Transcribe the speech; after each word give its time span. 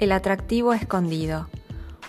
El 0.00 0.10
atractivo 0.10 0.72
escondido. 0.72 1.48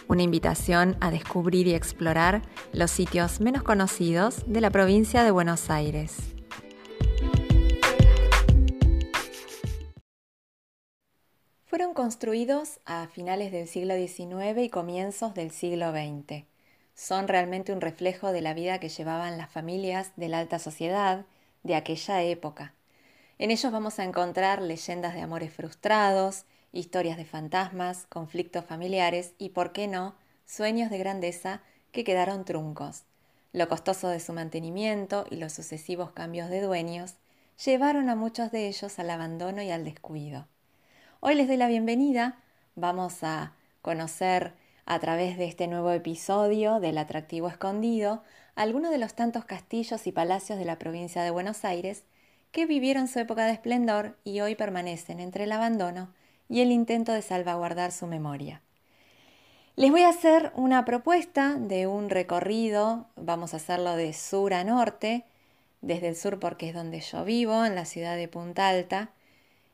Una 0.08 0.24
invitación 0.24 0.98
a 1.02 1.12
descubrir 1.12 1.68
y 1.68 1.76
explorar 1.76 2.42
los 2.74 2.90
sitios 2.90 3.40
menos 3.42 3.62
conocidos 3.62 4.42
de 4.48 4.60
la 4.60 4.72
provincia 4.72 5.24
de 5.24 5.30
Buenos 5.30 5.70
Aires. 5.70 6.18
Fueron 11.66 11.94
construidos 11.94 12.80
a 12.86 13.06
finales 13.08 13.52
del 13.52 13.68
siglo 13.68 13.94
XIX 13.96 14.64
y 14.64 14.70
comienzos 14.70 15.36
del 15.36 15.52
siglo 15.52 15.92
XX. 15.92 16.46
Son 16.96 17.28
realmente 17.28 17.72
un 17.72 17.82
reflejo 17.82 18.32
de 18.32 18.42
la 18.42 18.56
vida 18.56 18.80
que 18.80 18.90
llevaban 18.90 19.38
las 19.38 19.52
familias 19.52 20.12
de 20.16 20.30
la 20.30 20.40
alta 20.40 20.58
sociedad 20.58 21.28
de 21.62 21.76
aquella 21.76 22.24
época. 22.24 22.74
En 23.38 23.52
ellos 23.52 23.72
vamos 23.72 24.00
a 24.00 24.06
encontrar 24.06 24.60
leyendas 24.60 25.14
de 25.14 25.22
amores 25.22 25.54
frustrados, 25.54 26.46
historias 26.76 27.18
de 27.18 27.26
fantasmas, 27.26 28.06
conflictos 28.08 28.66
familiares 28.66 29.34
y, 29.38 29.50
por 29.50 29.72
qué 29.72 29.88
no, 29.88 30.16
sueños 30.46 30.92
de 30.92 30.98
grandeza 30.98 31.62
que 31.92 32.04
quedaron 32.04 32.46
truncos. 32.46 33.04
Lo 33.54 33.70
costoso 33.70 34.10
de 34.10 34.20
su 34.20 34.34
mantenimiento 34.34 35.26
y 35.32 35.38
los 35.38 35.54
sucesivos 35.54 36.12
cambios 36.12 36.50
de 36.50 36.62
dueños 36.62 37.16
llevaron 37.64 38.10
a 38.10 38.16
muchos 38.16 38.52
de 38.52 38.68
ellos 38.68 39.00
al 39.00 39.10
abandono 39.10 39.62
y 39.62 39.72
al 39.72 39.86
descuido. 39.86 40.48
Hoy 41.22 41.36
les 41.36 41.48
doy 41.48 41.56
la 41.56 41.70
bienvenida, 41.70 42.38
vamos 42.76 43.24
a 43.24 43.54
conocer 43.82 44.54
a 44.86 45.00
través 45.00 45.38
de 45.38 45.46
este 45.46 45.68
nuevo 45.68 45.92
episodio 45.92 46.82
del 46.82 46.98
Atractivo 46.98 47.48
Escondido 47.48 48.24
algunos 48.56 48.92
de 48.92 48.98
los 48.98 49.14
tantos 49.14 49.46
castillos 49.46 50.06
y 50.08 50.12
palacios 50.12 50.60
de 50.60 50.66
la 50.66 50.78
provincia 50.78 51.24
de 51.24 51.32
Buenos 51.32 51.64
Aires 51.64 52.04
que 52.52 52.66
vivieron 52.66 53.08
su 53.08 53.20
época 53.20 53.46
de 53.46 53.54
esplendor 53.54 54.18
y 54.26 54.42
hoy 54.42 54.56
permanecen 54.56 55.22
entre 55.22 55.46
el 55.46 55.54
abandono 55.54 56.14
y 56.50 56.62
el 56.62 56.72
intento 56.72 57.12
de 57.12 57.22
salvaguardar 57.22 57.92
su 57.92 58.08
memoria. 58.08 58.62
Les 59.76 59.92
voy 59.92 60.04
a 60.04 60.10
hacer 60.10 60.52
una 60.56 60.86
propuesta 60.86 61.56
de 61.56 61.86
un 61.88 62.10
recorrido, 62.10 63.08
vamos 63.16 63.54
a 63.54 63.58
hacerlo 63.58 63.96
de 63.96 64.14
sur 64.14 64.54
a 64.54 64.64
norte, 64.64 65.26
desde 65.82 66.08
el 66.08 66.16
sur 66.16 66.40
porque 66.40 66.70
es 66.70 66.74
donde 66.74 67.02
yo 67.02 67.26
vivo, 67.26 67.66
en 67.66 67.76
la 67.76 67.86
ciudad 67.86 68.16
de 68.16 68.28
Punta 68.28 68.70
Alta, 68.70 69.10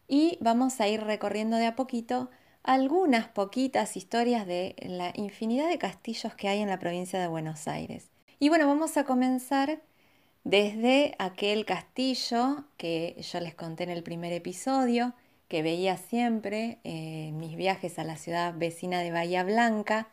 y 0.08 0.38
vamos 0.42 0.82
a 0.82 0.88
ir 0.88 1.04
recorriendo 1.04 1.58
de 1.58 1.68
a 1.68 1.76
poquito 1.76 2.30
algunas 2.64 3.28
poquitas 3.28 3.96
historias 3.96 4.46
de 4.46 4.76
la 4.82 5.14
infinidad 5.16 5.70
de 5.70 5.78
castillos 5.78 6.34
que 6.36 6.48
hay 6.48 6.60
en 6.60 6.70
la 6.70 6.80
provincia 6.80 7.20
de 7.20 7.28
Buenos 7.28 7.68
Aires. 7.68 8.10
Y 8.40 8.50
bueno, 8.50 8.68
vamos 8.68 8.98
a 8.98 9.04
comenzar 9.04 9.82
desde 10.44 11.16
aquel 11.20 11.66
castillo 11.66 12.66
que 12.78 13.16
yo 13.22 13.40
les 13.40 13.54
conté 13.54 13.84
en 13.84 13.92
el 13.92 14.04
primer 14.04 14.34
episodio, 14.34 15.14
que 15.52 15.64
veía 15.64 15.98
siempre 15.98 16.78
en 16.86 17.38
mis 17.38 17.58
viajes 17.58 18.00
a 18.00 18.06
la 18.06 18.16
ciudad 18.16 18.54
vecina 18.56 19.02
de 19.02 19.12
Bahía 19.12 19.44
Blanca, 19.44 20.08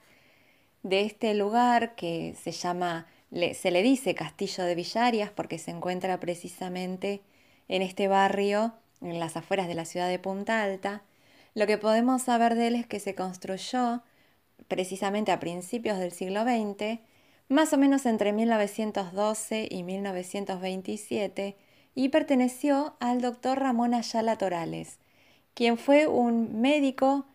de 0.82 1.02
este 1.02 1.32
lugar 1.34 1.94
que 1.94 2.34
se 2.42 2.50
llama, 2.50 3.06
se 3.30 3.70
le 3.70 3.84
dice 3.84 4.16
Castillo 4.16 4.64
de 4.64 4.74
Villarias 4.74 5.30
porque 5.30 5.60
se 5.60 5.70
encuentra 5.70 6.18
precisamente 6.18 7.22
en 7.68 7.82
este 7.82 8.08
barrio, 8.08 8.74
en 9.00 9.20
las 9.20 9.36
afueras 9.36 9.68
de 9.68 9.76
la 9.76 9.84
ciudad 9.84 10.08
de 10.08 10.18
Punta 10.18 10.60
Alta. 10.60 11.04
Lo 11.54 11.68
que 11.68 11.78
podemos 11.78 12.22
saber 12.22 12.56
de 12.56 12.66
él 12.66 12.74
es 12.74 12.88
que 12.88 12.98
se 12.98 13.14
construyó 13.14 14.02
precisamente 14.66 15.30
a 15.30 15.38
principios 15.38 16.00
del 16.00 16.10
siglo 16.10 16.42
XX 16.42 16.98
más 17.46 17.72
o 17.72 17.78
menos 17.78 18.06
entre 18.06 18.32
1912 18.32 19.68
y 19.70 19.84
1927, 19.84 21.56
y 21.94 22.08
perteneció 22.08 22.96
al 22.98 23.20
doctor 23.20 23.60
Ramón 23.60 23.94
Ayala 23.94 24.36
Torales, 24.36 24.98
quien 25.58 25.76
fue 25.76 26.06
un 26.06 26.60
médico 26.60 27.26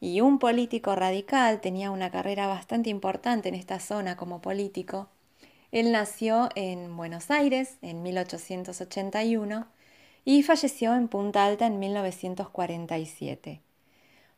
y 0.00 0.20
un 0.20 0.38
político 0.38 0.94
radical, 0.94 1.60
tenía 1.60 1.90
una 1.90 2.12
carrera 2.12 2.46
bastante 2.46 2.90
importante 2.90 3.48
en 3.48 3.56
esta 3.56 3.80
zona 3.80 4.16
como 4.16 4.40
político. 4.40 5.08
Él 5.72 5.90
nació 5.90 6.48
en 6.54 6.96
Buenos 6.96 7.32
Aires 7.32 7.78
en 7.82 8.04
1881 8.04 9.66
y 10.24 10.44
falleció 10.44 10.94
en 10.94 11.08
Punta 11.08 11.44
Alta 11.44 11.66
en 11.66 11.80
1947. 11.80 13.60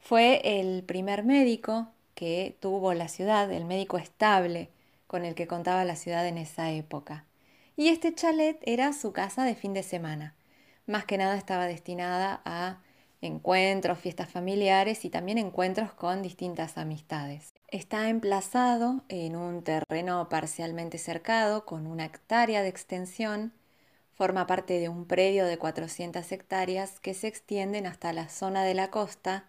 Fue 0.00 0.40
el 0.42 0.82
primer 0.82 1.22
médico 1.22 1.88
que 2.14 2.56
tuvo 2.60 2.94
la 2.94 3.08
ciudad, 3.08 3.52
el 3.52 3.66
médico 3.66 3.98
estable, 3.98 4.70
con 5.06 5.26
el 5.26 5.34
que 5.34 5.46
contaba 5.46 5.84
la 5.84 5.96
ciudad 5.96 6.26
en 6.26 6.38
esa 6.38 6.70
época. 6.70 7.26
Y 7.76 7.88
este 7.88 8.14
chalet 8.14 8.58
era 8.62 8.94
su 8.94 9.12
casa 9.12 9.44
de 9.44 9.54
fin 9.54 9.74
de 9.74 9.82
semana. 9.82 10.34
Más 10.86 11.04
que 11.04 11.18
nada 11.18 11.36
estaba 11.36 11.66
destinada 11.66 12.40
a 12.46 12.78
encuentros, 13.24 13.98
fiestas 13.98 14.30
familiares 14.30 15.04
y 15.04 15.10
también 15.10 15.38
encuentros 15.38 15.92
con 15.92 16.22
distintas 16.22 16.78
amistades. 16.78 17.54
Está 17.68 18.08
emplazado 18.08 19.02
en 19.08 19.36
un 19.36 19.62
terreno 19.62 20.28
parcialmente 20.28 20.98
cercado 20.98 21.64
con 21.64 21.86
una 21.86 22.04
hectárea 22.04 22.62
de 22.62 22.68
extensión. 22.68 23.52
Forma 24.14 24.46
parte 24.46 24.78
de 24.78 24.88
un 24.88 25.06
predio 25.06 25.46
de 25.46 25.58
400 25.58 26.30
hectáreas 26.30 27.00
que 27.00 27.14
se 27.14 27.26
extienden 27.26 27.86
hasta 27.86 28.12
la 28.12 28.28
zona 28.28 28.64
de 28.64 28.74
la 28.74 28.90
costa 28.90 29.46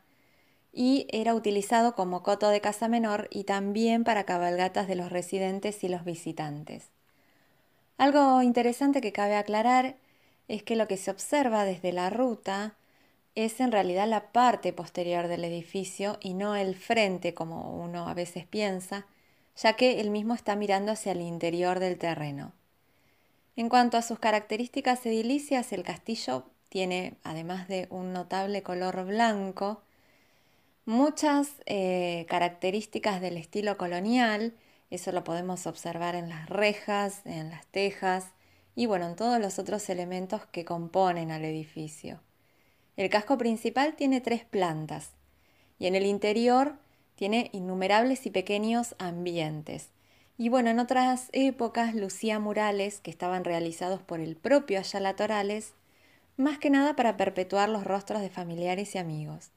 y 0.72 1.08
era 1.10 1.34
utilizado 1.34 1.96
como 1.96 2.24
coto 2.24 2.50
de 2.50 2.62
casa 2.62 2.88
menor 2.88 3.28
y 3.32 3.46
también 3.46 4.04
para 4.04 4.26
cabalgatas 4.26 4.88
de 4.88 4.96
los 4.96 5.12
residentes 5.12 5.84
y 5.84 5.88
los 5.88 6.04
visitantes. 6.04 6.90
Algo 7.98 8.42
interesante 8.42 9.00
que 9.00 9.14
cabe 9.14 9.36
aclarar 9.36 9.96
es 10.48 10.64
que 10.64 10.76
lo 10.76 10.88
que 10.88 10.98
se 10.98 11.12
observa 11.12 11.64
desde 11.64 11.94
la 11.94 12.10
ruta 12.10 12.76
es 13.36 13.60
en 13.60 13.72
realidad 13.72 14.08
la 14.08 14.32
parte 14.32 14.72
posterior 14.72 15.28
del 15.28 15.44
edificio 15.44 16.18
y 16.22 16.34
no 16.34 16.56
el 16.56 16.76
frente 16.76 17.34
como 17.34 17.76
uno 17.84 18.08
a 18.08 18.14
veces 18.14 18.46
piensa, 18.46 19.06
ya 19.58 19.74
que 19.74 20.00
el 20.00 20.10
mismo 20.10 20.34
está 20.34 20.56
mirando 20.56 20.94
hacia 20.94 21.12
el 21.12 21.22
interior 21.22 21.80
del 21.80 21.98
terreno. 21.98 22.54
En 23.58 23.70
cuanto 23.70 23.98
a 23.98 24.02
sus 24.02 24.20
características 24.20 25.06
edilicias, 25.06 25.72
el 25.74 25.84
castillo 25.84 26.46
tiene, 26.70 27.16
además 27.24 27.68
de 27.68 27.88
un 27.90 28.12
notable 28.12 28.64
color 28.64 29.06
blanco, 29.06 29.82
muchas 30.86 31.50
eh, 31.66 32.26
características 32.28 33.22
del 33.22 33.38
estilo 33.38 33.78
colonial, 33.78 34.54
eso 34.90 35.12
lo 35.12 35.24
podemos 35.24 35.68
observar 35.68 36.16
en 36.16 36.30
las 36.30 36.50
rejas, 36.50 37.26
en 37.26 37.50
las 37.50 37.66
tejas 37.68 38.28
y 38.76 38.86
bueno, 38.86 39.08
en 39.08 39.16
todos 39.16 39.40
los 39.40 39.58
otros 39.58 39.90
elementos 39.90 40.46
que 40.48 40.66
componen 40.66 41.32
al 41.32 41.46
edificio. 41.46 42.20
El 42.98 43.10
casco 43.10 43.38
principal 43.38 43.96
tiene 43.96 44.22
tres 44.22 44.46
plantas 44.46 45.12
y 45.80 45.88
en 45.88 45.96
el 45.96 46.06
interior 46.06 46.78
tiene 47.16 47.50
innumerables 47.54 48.26
y 48.26 48.30
pequeños 48.30 48.96
ambientes. 49.00 49.90
Y 50.38 50.50
bueno, 50.50 50.70
en 50.70 50.80
otras 50.80 51.30
épocas 51.32 51.96
lucía 51.96 52.40
murales 52.40 53.00
que 53.00 53.12
estaban 53.12 53.44
realizados 53.44 54.02
por 54.02 54.20
el 54.20 54.36
propio 54.36 54.80
Ayala 54.80 55.16
Torales, 55.16 55.74
más 56.38 56.58
que 56.58 56.70
nada 56.70 56.96
para 56.96 57.16
perpetuar 57.16 57.70
los 57.70 57.86
rostros 57.86 58.22
de 58.22 58.30
familiares 58.30 58.96
y 58.96 58.98
amigos. 58.98 59.52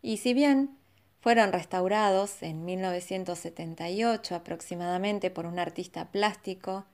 Y 0.00 0.18
si 0.18 0.34
bien 0.34 0.76
fueron 1.20 1.52
restaurados 1.52 2.42
en 2.42 2.64
1978 2.64 4.34
aproximadamente 4.34 5.30
por 5.30 5.46
un 5.46 5.58
artista 5.58 6.10
plástico 6.10 6.84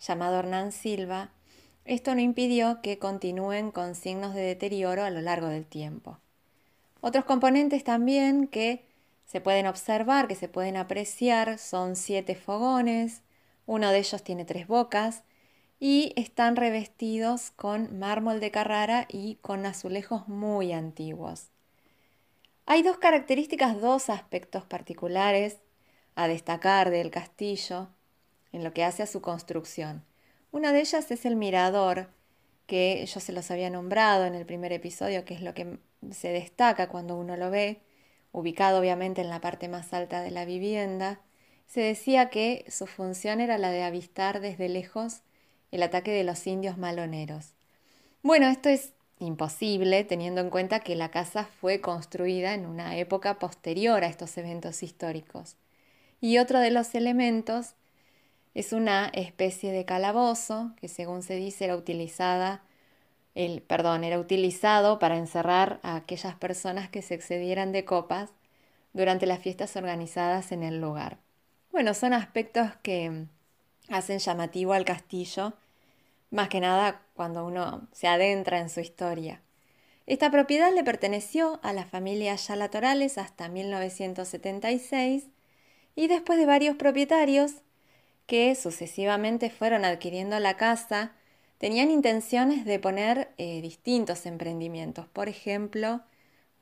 llamado 0.00 0.38
Hernán 0.38 0.72
Silva, 0.72 1.30
esto 1.84 2.14
no 2.14 2.20
impidió 2.20 2.80
que 2.82 2.98
continúen 2.98 3.70
con 3.70 3.94
signos 3.94 4.34
de 4.34 4.42
deterioro 4.42 5.04
a 5.04 5.10
lo 5.10 5.20
largo 5.20 5.48
del 5.48 5.66
tiempo. 5.66 6.18
Otros 7.00 7.24
componentes 7.24 7.84
también 7.84 8.46
que 8.46 8.86
se 9.26 9.40
pueden 9.40 9.66
observar, 9.66 10.28
que 10.28 10.34
se 10.34 10.48
pueden 10.48 10.76
apreciar, 10.76 11.58
son 11.58 11.96
siete 11.96 12.34
fogones, 12.34 13.22
uno 13.66 13.90
de 13.90 13.98
ellos 13.98 14.22
tiene 14.22 14.44
tres 14.44 14.66
bocas 14.66 15.22
y 15.80 16.12
están 16.16 16.56
revestidos 16.56 17.50
con 17.50 17.98
mármol 17.98 18.40
de 18.40 18.50
Carrara 18.50 19.06
y 19.10 19.36
con 19.36 19.66
azulejos 19.66 20.28
muy 20.28 20.72
antiguos. 20.72 21.48
Hay 22.66 22.82
dos 22.82 22.96
características, 22.96 23.80
dos 23.80 24.08
aspectos 24.08 24.64
particulares 24.64 25.58
a 26.14 26.28
destacar 26.28 26.90
del 26.90 27.10
castillo 27.10 27.88
en 28.52 28.64
lo 28.64 28.72
que 28.72 28.84
hace 28.84 29.02
a 29.02 29.06
su 29.06 29.20
construcción. 29.20 30.02
Una 30.54 30.72
de 30.72 30.82
ellas 30.82 31.10
es 31.10 31.26
el 31.26 31.34
mirador, 31.34 32.06
que 32.68 33.04
yo 33.06 33.18
se 33.18 33.32
los 33.32 33.50
había 33.50 33.70
nombrado 33.70 34.24
en 34.24 34.36
el 34.36 34.46
primer 34.46 34.72
episodio, 34.72 35.24
que 35.24 35.34
es 35.34 35.40
lo 35.40 35.52
que 35.52 35.80
se 36.12 36.28
destaca 36.28 36.88
cuando 36.88 37.16
uno 37.16 37.36
lo 37.36 37.50
ve, 37.50 37.80
ubicado 38.30 38.78
obviamente 38.78 39.20
en 39.20 39.30
la 39.30 39.40
parte 39.40 39.66
más 39.66 39.92
alta 39.92 40.22
de 40.22 40.30
la 40.30 40.44
vivienda. 40.44 41.18
Se 41.66 41.80
decía 41.80 42.30
que 42.30 42.64
su 42.68 42.86
función 42.86 43.40
era 43.40 43.58
la 43.58 43.72
de 43.72 43.82
avistar 43.82 44.40
desde 44.40 44.68
lejos 44.68 45.22
el 45.72 45.82
ataque 45.82 46.12
de 46.12 46.22
los 46.22 46.46
indios 46.46 46.78
maloneros. 46.78 47.54
Bueno, 48.22 48.46
esto 48.46 48.68
es 48.68 48.92
imposible 49.18 50.04
teniendo 50.04 50.40
en 50.40 50.50
cuenta 50.50 50.78
que 50.78 50.94
la 50.94 51.10
casa 51.10 51.48
fue 51.60 51.80
construida 51.80 52.54
en 52.54 52.66
una 52.66 52.96
época 52.96 53.40
posterior 53.40 54.04
a 54.04 54.06
estos 54.06 54.38
eventos 54.38 54.84
históricos. 54.84 55.56
Y 56.20 56.38
otro 56.38 56.60
de 56.60 56.70
los 56.70 56.94
elementos 56.94 57.74
es 58.54 58.72
una 58.72 59.08
especie 59.08 59.72
de 59.72 59.84
calabozo 59.84 60.72
que 60.80 60.88
según 60.88 61.22
se 61.22 61.34
dice 61.34 61.64
era 61.64 61.76
utilizada 61.76 62.62
el, 63.34 63.62
perdón, 63.62 64.04
era 64.04 64.18
utilizado 64.20 64.98
para 64.98 65.16
encerrar 65.16 65.80
a 65.82 65.96
aquellas 65.96 66.36
personas 66.36 66.88
que 66.88 67.02
se 67.02 67.14
excedieran 67.14 67.72
de 67.72 67.84
copas 67.84 68.30
durante 68.92 69.26
las 69.26 69.40
fiestas 69.40 69.74
organizadas 69.76 70.52
en 70.52 70.62
el 70.62 70.80
lugar. 70.80 71.18
Bueno, 71.72 71.94
son 71.94 72.12
aspectos 72.12 72.70
que 72.82 73.26
hacen 73.88 74.20
llamativo 74.20 74.72
al 74.72 74.84
castillo, 74.84 75.54
más 76.30 76.48
que 76.48 76.60
nada 76.60 77.02
cuando 77.14 77.44
uno 77.44 77.88
se 77.92 78.06
adentra 78.06 78.60
en 78.60 78.70
su 78.70 78.80
historia. 78.80 79.42
Esta 80.06 80.30
propiedad 80.30 80.72
le 80.72 80.84
perteneció 80.84 81.58
a 81.62 81.72
la 81.72 81.84
familia 81.84 82.34
Ayala 82.34 82.68
Torales 82.68 83.18
hasta 83.18 83.48
1976 83.48 85.26
y 85.96 86.06
después 86.06 86.38
de 86.38 86.46
varios 86.46 86.76
propietarios 86.76 87.62
que 88.26 88.54
sucesivamente 88.54 89.50
fueron 89.50 89.84
adquiriendo 89.84 90.38
la 90.40 90.56
casa, 90.56 91.12
tenían 91.58 91.90
intenciones 91.90 92.64
de 92.64 92.78
poner 92.78 93.32
eh, 93.38 93.60
distintos 93.60 94.26
emprendimientos, 94.26 95.06
por 95.08 95.28
ejemplo, 95.28 96.00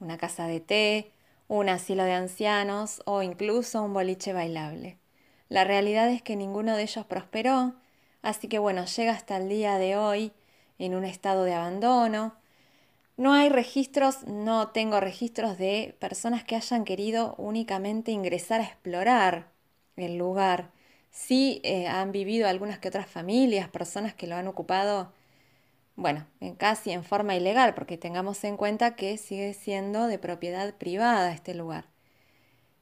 una 0.00 0.18
casa 0.18 0.46
de 0.46 0.60
té, 0.60 1.12
un 1.48 1.68
asilo 1.68 2.04
de 2.04 2.12
ancianos 2.12 3.02
o 3.04 3.22
incluso 3.22 3.82
un 3.82 3.92
boliche 3.92 4.32
bailable. 4.32 4.98
La 5.48 5.64
realidad 5.64 6.08
es 6.10 6.22
que 6.22 6.36
ninguno 6.36 6.76
de 6.76 6.82
ellos 6.82 7.04
prosperó, 7.06 7.74
así 8.22 8.48
que 8.48 8.58
bueno, 8.58 8.86
llega 8.86 9.12
hasta 9.12 9.36
el 9.36 9.48
día 9.48 9.76
de 9.78 9.96
hoy 9.96 10.32
en 10.78 10.94
un 10.94 11.04
estado 11.04 11.44
de 11.44 11.54
abandono. 11.54 12.34
No 13.16 13.34
hay 13.34 13.50
registros, 13.50 14.26
no 14.26 14.68
tengo 14.68 14.98
registros 14.98 15.58
de 15.58 15.94
personas 16.00 16.42
que 16.44 16.56
hayan 16.56 16.84
querido 16.84 17.34
únicamente 17.36 18.10
ingresar 18.10 18.60
a 18.60 18.64
explorar 18.64 19.48
el 19.96 20.16
lugar. 20.16 20.70
Sí 21.12 21.60
eh, 21.62 21.86
han 21.86 22.10
vivido 22.10 22.48
algunas 22.48 22.78
que 22.78 22.88
otras 22.88 23.06
familias, 23.06 23.68
personas 23.68 24.14
que 24.14 24.26
lo 24.26 24.34
han 24.34 24.48
ocupado, 24.48 25.12
bueno, 25.94 26.26
en 26.40 26.54
casi 26.54 26.90
en 26.90 27.04
forma 27.04 27.36
ilegal, 27.36 27.74
porque 27.74 27.98
tengamos 27.98 28.42
en 28.44 28.56
cuenta 28.56 28.96
que 28.96 29.18
sigue 29.18 29.52
siendo 29.52 30.06
de 30.06 30.18
propiedad 30.18 30.74
privada 30.74 31.32
este 31.32 31.54
lugar. 31.54 31.84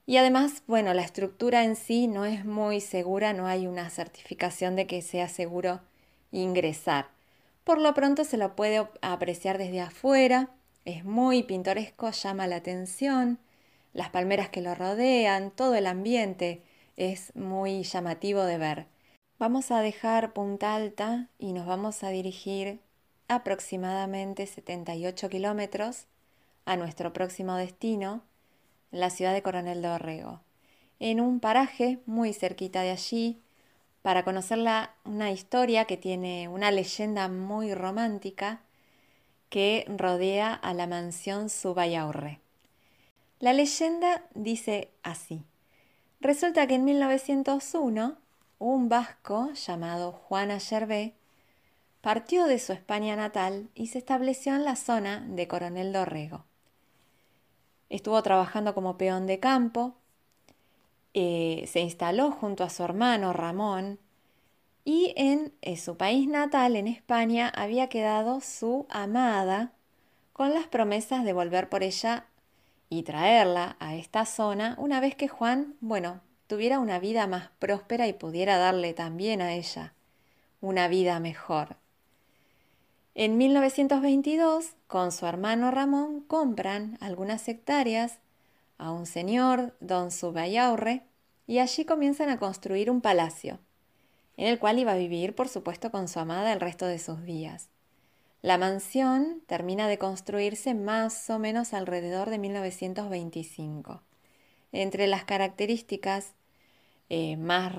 Y 0.06 0.16
además, 0.16 0.62
bueno, 0.68 0.94
la 0.94 1.02
estructura 1.02 1.64
en 1.64 1.74
sí 1.74 2.06
no 2.06 2.24
es 2.24 2.44
muy 2.44 2.80
segura, 2.80 3.32
no 3.32 3.48
hay 3.48 3.66
una 3.66 3.90
certificación 3.90 4.76
de 4.76 4.86
que 4.86 5.02
sea 5.02 5.28
seguro 5.28 5.80
ingresar. 6.30 7.08
Por 7.64 7.80
lo 7.80 7.94
pronto 7.94 8.24
se 8.24 8.36
lo 8.36 8.54
puede 8.54 8.86
apreciar 9.02 9.58
desde 9.58 9.80
afuera, 9.80 10.50
es 10.84 11.04
muy 11.04 11.42
pintoresco, 11.42 12.10
llama 12.10 12.46
la 12.46 12.56
atención, 12.56 13.40
las 13.92 14.10
palmeras 14.10 14.50
que 14.50 14.62
lo 14.62 14.76
rodean, 14.76 15.50
todo 15.50 15.74
el 15.74 15.88
ambiente 15.88 16.62
es 17.00 17.34
muy 17.34 17.82
llamativo 17.82 18.42
de 18.44 18.58
ver. 18.58 18.86
Vamos 19.38 19.70
a 19.70 19.80
dejar 19.80 20.34
Punta 20.34 20.74
Alta 20.74 21.28
y 21.38 21.54
nos 21.54 21.64
vamos 21.64 22.04
a 22.04 22.10
dirigir 22.10 22.78
aproximadamente 23.26 24.46
78 24.46 25.30
kilómetros 25.30 26.04
a 26.66 26.76
nuestro 26.76 27.14
próximo 27.14 27.56
destino, 27.56 28.22
la 28.90 29.08
ciudad 29.08 29.32
de 29.32 29.40
Coronel 29.40 29.80
Dorrego, 29.80 30.42
en 30.98 31.22
un 31.22 31.40
paraje 31.40 32.00
muy 32.04 32.34
cerquita 32.34 32.82
de 32.82 32.90
allí, 32.90 33.40
para 34.02 34.22
conocer 34.22 34.58
una 35.04 35.30
historia 35.30 35.86
que 35.86 35.96
tiene 35.96 36.48
una 36.48 36.70
leyenda 36.70 37.28
muy 37.28 37.72
romántica 37.72 38.60
que 39.48 39.86
rodea 39.88 40.52
a 40.52 40.74
la 40.74 40.86
mansión 40.86 41.48
Subayaurre. 41.48 42.40
La 43.38 43.54
leyenda 43.54 44.26
dice 44.34 44.90
así. 45.02 45.44
Resulta 46.20 46.66
que 46.66 46.74
en 46.74 46.84
1901 46.84 48.16
un 48.58 48.88
vasco 48.90 49.52
llamado 49.54 50.12
Juan 50.12 50.50
Ayerbe 50.50 51.14
partió 52.02 52.44
de 52.44 52.58
su 52.58 52.74
España 52.74 53.16
natal 53.16 53.70
y 53.74 53.86
se 53.86 53.98
estableció 53.98 54.54
en 54.54 54.64
la 54.64 54.76
zona 54.76 55.24
de 55.26 55.48
Coronel 55.48 55.94
Dorrego. 55.94 56.44
Estuvo 57.88 58.22
trabajando 58.22 58.74
como 58.74 58.98
peón 58.98 59.26
de 59.26 59.40
campo, 59.40 59.94
eh, 61.14 61.64
se 61.66 61.80
instaló 61.80 62.30
junto 62.30 62.64
a 62.64 62.70
su 62.70 62.84
hermano 62.84 63.32
Ramón 63.32 63.98
y 64.84 65.14
en 65.16 65.54
eh, 65.62 65.78
su 65.78 65.96
país 65.96 66.28
natal, 66.28 66.76
en 66.76 66.86
España, 66.86 67.48
había 67.48 67.88
quedado 67.88 68.40
su 68.40 68.86
amada 68.90 69.72
con 70.34 70.52
las 70.52 70.66
promesas 70.66 71.24
de 71.24 71.32
volver 71.32 71.68
por 71.68 71.82
ella 71.82 72.26
y 72.90 73.04
traerla 73.04 73.76
a 73.78 73.94
esta 73.94 74.26
zona 74.26 74.74
una 74.78 75.00
vez 75.00 75.14
que 75.14 75.28
Juan, 75.28 75.76
bueno, 75.80 76.20
tuviera 76.48 76.80
una 76.80 76.98
vida 76.98 77.26
más 77.28 77.48
próspera 77.60 78.08
y 78.08 78.12
pudiera 78.12 78.58
darle 78.58 78.92
también 78.92 79.40
a 79.40 79.54
ella 79.54 79.94
una 80.60 80.88
vida 80.88 81.20
mejor. 81.20 81.76
En 83.14 83.38
1922, 83.38 84.72
con 84.88 85.12
su 85.12 85.24
hermano 85.26 85.70
Ramón, 85.70 86.20
compran 86.22 86.98
algunas 87.00 87.46
hectáreas 87.48 88.18
a 88.76 88.90
un 88.90 89.06
señor, 89.06 89.76
don 89.80 90.10
Subayaurre, 90.10 91.04
y 91.46 91.58
allí 91.58 91.84
comienzan 91.84 92.28
a 92.28 92.38
construir 92.38 92.90
un 92.90 93.00
palacio, 93.00 93.60
en 94.36 94.48
el 94.48 94.58
cual 94.58 94.78
iba 94.78 94.92
a 94.92 94.96
vivir, 94.96 95.34
por 95.34 95.48
supuesto, 95.48 95.90
con 95.90 96.08
su 96.08 96.18
amada 96.18 96.52
el 96.52 96.60
resto 96.60 96.86
de 96.86 96.98
sus 96.98 97.22
días. 97.22 97.68
La 98.42 98.56
mansión 98.56 99.42
termina 99.46 99.86
de 99.86 99.98
construirse 99.98 100.74
más 100.74 101.28
o 101.28 101.38
menos 101.38 101.74
alrededor 101.74 102.30
de 102.30 102.38
1925. 102.38 104.02
Entre 104.72 105.06
las 105.06 105.24
características 105.24 106.32
eh, 107.10 107.36
más 107.36 107.72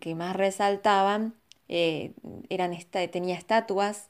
que 0.00 0.14
más 0.14 0.36
resaltaban 0.36 1.34
eh, 1.68 2.12
eran 2.48 2.76
tenía 3.10 3.34
estatuas, 3.34 4.08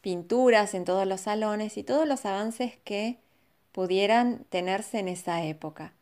pinturas 0.00 0.74
en 0.74 0.84
todos 0.84 1.06
los 1.06 1.22
salones 1.22 1.76
y 1.76 1.84
todos 1.84 2.06
los 2.06 2.26
avances 2.26 2.76
que 2.84 3.18
pudieran 3.72 4.44
tenerse 4.50 4.98
en 4.98 5.08
esa 5.08 5.44
época. 5.44 5.94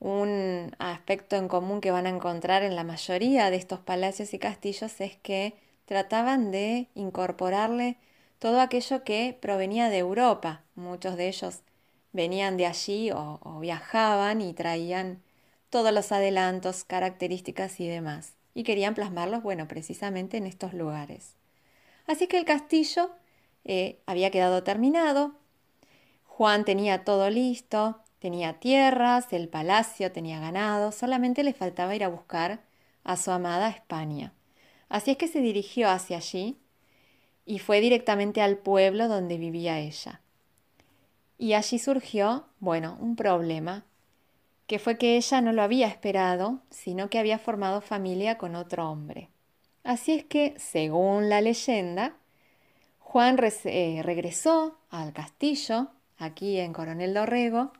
Un 0.00 0.74
aspecto 0.78 1.36
en 1.36 1.48
común 1.48 1.80
que 1.80 1.90
van 1.90 2.06
a 2.06 2.10
encontrar 2.10 2.62
en 2.62 2.74
la 2.74 2.84
mayoría 2.84 3.50
de 3.50 3.56
estos 3.56 3.80
palacios 3.80 4.34
y 4.34 4.38
castillos 4.38 5.00
es 5.00 5.16
que 5.16 5.54
trataban 5.86 6.50
de 6.50 6.88
incorporarle 6.94 7.96
todo 8.38 8.60
aquello 8.60 9.04
que 9.04 9.36
provenía 9.40 9.88
de 9.88 9.98
Europa. 9.98 10.62
Muchos 10.74 11.16
de 11.16 11.28
ellos 11.28 11.60
venían 12.12 12.56
de 12.56 12.66
allí 12.66 13.10
o, 13.12 13.58
viajaban 13.60 14.40
y 14.40 14.52
traían 14.54 15.22
todos 15.70 15.92
los 15.92 16.12
adelantos, 16.12 16.84
características 16.84 17.80
y 17.80 17.88
demás. 17.88 18.34
Y 18.54 18.62
querían 18.62 18.94
plasmarlos, 18.94 19.42
bueno, 19.42 19.68
precisamente 19.68 20.36
en 20.38 20.46
estos 20.46 20.72
lugares. 20.72 21.34
Así 22.06 22.26
que 22.26 22.38
el 22.38 22.44
castillo 22.44 23.10
eh, 23.64 24.00
había 24.06 24.30
quedado 24.30 24.62
terminado. 24.62 25.34
Juan 26.24 26.64
tenía 26.64 27.04
todo 27.04 27.28
listo, 27.30 28.00
tenía 28.18 28.60
tierras, 28.60 29.32
el 29.32 29.48
palacio 29.48 30.12
tenía 30.12 30.40
ganado, 30.40 30.92
solamente 30.92 31.42
le 31.42 31.52
faltaba 31.52 31.94
ir 31.94 32.04
a 32.04 32.08
buscar 32.08 32.60
a 33.04 33.16
su 33.16 33.30
amada 33.30 33.68
España. 33.68 34.32
Así 34.88 35.12
es 35.12 35.16
que 35.16 35.28
se 35.28 35.40
dirigió 35.40 35.90
hacia 35.90 36.18
allí 36.18 36.58
y 37.46 37.60
fue 37.60 37.80
directamente 37.80 38.42
al 38.42 38.58
pueblo 38.58 39.08
donde 39.08 39.38
vivía 39.38 39.78
ella. 39.78 40.20
Y 41.38 41.52
allí 41.52 41.78
surgió, 41.78 42.46
bueno, 42.58 42.98
un 43.00 43.14
problema, 43.14 43.84
que 44.66 44.80
fue 44.80 44.98
que 44.98 45.16
ella 45.16 45.40
no 45.40 45.52
lo 45.52 45.62
había 45.62 45.86
esperado, 45.86 46.60
sino 46.70 47.08
que 47.08 47.20
había 47.20 47.38
formado 47.38 47.80
familia 47.80 48.36
con 48.36 48.56
otro 48.56 48.90
hombre. 48.90 49.30
Así 49.84 50.12
es 50.12 50.24
que, 50.24 50.54
según 50.58 51.28
la 51.28 51.40
leyenda, 51.40 52.16
Juan 52.98 53.38
eh, 53.64 54.00
regresó 54.02 54.78
al 54.90 55.12
castillo, 55.12 55.88
aquí 56.18 56.58
en 56.58 56.72
Coronel 56.72 57.14
Dorrego, 57.14 57.72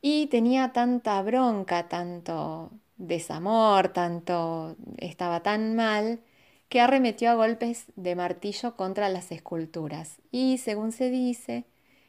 y 0.00 0.26
tenía 0.28 0.72
tanta 0.72 1.20
bronca, 1.20 1.88
tanto 1.88 2.70
desamor, 2.96 3.88
tanto 3.88 4.76
estaba 4.96 5.42
tan 5.42 5.76
mal, 5.76 6.20
que 6.68 6.80
arremetió 6.80 7.30
a 7.30 7.34
golpes 7.34 7.86
de 7.96 8.16
martillo 8.16 8.76
contra 8.76 9.08
las 9.08 9.30
esculturas 9.30 10.18
y, 10.30 10.58
según 10.58 10.92
se 10.92 11.10
dice, 11.10 11.64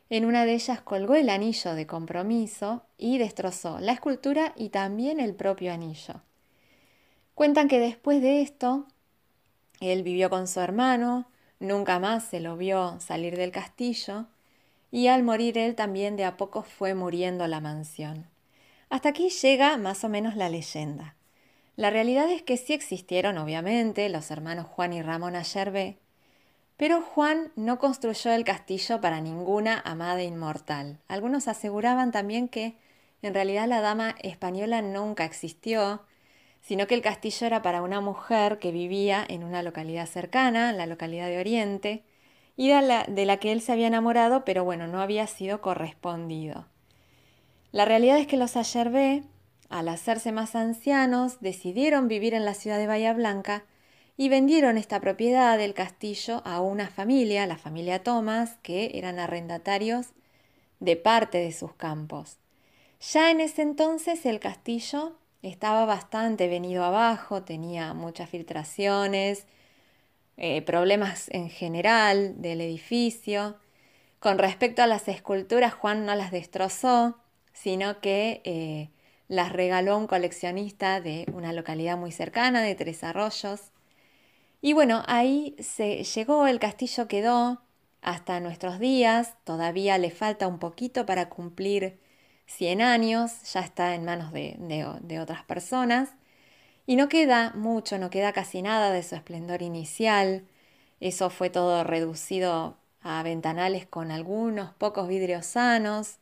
en 0.09 0.25
una 0.25 0.45
de 0.45 0.53
ellas 0.53 0.81
colgó 0.81 1.15
el 1.15 1.29
anillo 1.29 1.75
de 1.75 1.85
compromiso 1.85 2.83
y 2.97 3.17
destrozó 3.17 3.79
la 3.79 3.91
escultura 3.91 4.53
y 4.55 4.69
también 4.69 5.19
el 5.19 5.35
propio 5.35 5.73
anillo. 5.73 6.21
Cuentan 7.35 7.67
que 7.67 7.79
después 7.79 8.21
de 8.21 8.41
esto, 8.41 8.87
él 9.79 10.03
vivió 10.03 10.29
con 10.29 10.47
su 10.47 10.59
hermano, 10.59 11.29
nunca 11.59 11.99
más 11.99 12.23
se 12.23 12.39
lo 12.39 12.57
vio 12.57 12.99
salir 12.99 13.37
del 13.37 13.51
castillo, 13.51 14.25
y 14.89 15.07
al 15.07 15.23
morir 15.23 15.57
él 15.57 15.75
también 15.75 16.15
de 16.15 16.25
a 16.25 16.37
poco 16.37 16.63
fue 16.63 16.95
muriendo 16.95 17.45
la 17.47 17.59
mansión. 17.59 18.27
Hasta 18.89 19.09
aquí 19.09 19.29
llega 19.29 19.77
más 19.77 20.03
o 20.05 20.09
menos 20.09 20.35
la 20.35 20.49
leyenda. 20.49 21.16
La 21.77 21.91
realidad 21.91 22.27
es 22.31 22.41
que 22.41 22.57
sí 22.57 22.73
existieron, 22.73 23.37
obviamente, 23.37 24.09
los 24.09 24.31
hermanos 24.31 24.65
Juan 24.65 24.93
y 24.93 25.03
Ramón 25.03 25.35
Ayerbe, 25.35 25.99
pero 26.75 27.03
Juan 27.03 27.51
no 27.55 27.77
construyó 27.77 28.33
el 28.33 28.43
castillo 28.43 28.99
para 28.99 29.21
ninguna 29.21 29.79
amada 29.85 30.23
inmortal. 30.23 30.97
Algunos 31.07 31.47
aseguraban 31.47 32.11
también 32.11 32.49
que 32.49 32.75
en 33.21 33.35
realidad 33.35 33.67
la 33.67 33.81
dama 33.81 34.15
española 34.23 34.81
nunca 34.81 35.23
existió, 35.23 36.01
sino 36.61 36.87
que 36.87 36.95
el 36.95 37.03
castillo 37.03 37.45
era 37.45 37.61
para 37.61 37.83
una 37.83 38.01
mujer 38.01 38.57
que 38.57 38.71
vivía 38.71 39.23
en 39.29 39.43
una 39.43 39.61
localidad 39.61 40.07
cercana, 40.07 40.73
la 40.73 40.87
localidad 40.87 41.27
de 41.27 41.39
Oriente, 41.39 42.03
y 42.55 42.69
de 42.69 42.81
la, 42.81 43.03
de 43.03 43.25
la 43.25 43.37
que 43.37 43.51
él 43.51 43.61
se 43.61 43.71
había 43.71 43.85
enamorado, 43.85 44.45
pero 44.45 44.63
bueno, 44.63 44.87
no 44.87 44.99
había 44.99 45.27
sido 45.27 45.61
correspondido. 45.61 46.65
La 47.71 47.85
realidad 47.85 48.17
es 48.17 48.25
que 48.25 48.37
los 48.37 48.57
Ayerbe, 48.57 49.21
al 49.69 49.89
hacerse 49.89 50.31
más 50.31 50.55
ancianos, 50.55 51.39
decidieron 51.39 52.07
vivir 52.07 52.33
en 52.33 52.45
la 52.45 52.53
ciudad 52.53 52.77
de 52.77 52.87
Bahía 52.87 53.13
Blanca 53.13 53.65
y 54.17 54.29
vendieron 54.29 54.77
esta 54.77 54.99
propiedad 54.99 55.57
del 55.57 55.73
castillo 55.73 56.41
a 56.45 56.61
una 56.61 56.87
familia, 56.87 57.45
la 57.45 57.57
familia 57.57 58.03
Thomas, 58.03 58.57
que 58.63 58.91
eran 58.95 59.19
arrendatarios 59.19 60.07
de 60.79 60.95
parte 60.95 61.37
de 61.37 61.51
sus 61.51 61.73
campos. 61.73 62.37
Ya 62.99 63.29
en 63.29 63.41
ese 63.41 63.61
entonces 63.61 64.25
el 64.25 64.39
castillo 64.39 65.17
estaba 65.43 65.85
bastante 65.85 66.47
venido 66.47 66.83
abajo, 66.83 67.43
tenía 67.43 67.93
muchas 67.93 68.29
filtraciones, 68.29 69.45
eh, 70.37 70.61
problemas 70.63 71.29
en 71.29 71.49
general 71.49 72.41
del 72.41 72.61
edificio. 72.61 73.57
Con 74.19 74.39
respecto 74.39 74.81
a 74.81 74.87
las 74.87 75.07
esculturas, 75.07 75.73
Juan 75.73 76.05
no 76.05 76.15
las 76.15 76.31
destrozó, 76.31 77.17
sino 77.53 78.01
que 78.01 78.41
eh, 78.45 78.89
las 79.27 79.51
regaló 79.51 79.97
un 79.97 80.07
coleccionista 80.07 81.01
de 81.01 81.25
una 81.33 81.53
localidad 81.53 81.97
muy 81.97 82.11
cercana, 82.11 82.61
de 82.61 82.75
Tres 82.75 83.03
Arroyos. 83.03 83.71
Y 84.61 84.73
bueno, 84.73 85.03
ahí 85.07 85.55
se 85.59 86.03
llegó, 86.03 86.47
el 86.47 86.59
castillo 86.59 87.07
quedó 87.07 87.61
hasta 88.01 88.39
nuestros 88.39 88.79
días, 88.79 89.35
todavía 89.43 89.97
le 89.97 90.11
falta 90.11 90.47
un 90.47 90.59
poquito 90.59 91.05
para 91.05 91.29
cumplir 91.29 91.99
100 92.47 92.81
años, 92.81 93.53
ya 93.53 93.61
está 93.61 93.95
en 93.95 94.05
manos 94.05 94.31
de, 94.31 95.19
otras 95.21 95.43
personas, 95.43 96.15
y 96.85 96.95
no 96.95 97.09
queda 97.09 97.51
mucho, 97.55 97.97
no 97.99 98.09
queda 98.09 98.33
casi 98.33 98.61
nada 98.61 98.91
de 98.91 99.03
su 99.03 99.15
esplendor 99.15 99.61
inicial, 99.61 100.47
eso 100.99 101.29
fue 101.29 101.49
todo 101.49 101.83
reducido 101.83 102.77
a 103.01 103.21
ventanales 103.23 103.85
con 103.85 104.11
algunos 104.11 104.73
pocos 104.75 105.07
vidrios 105.07 105.45
sanos, 105.45 106.19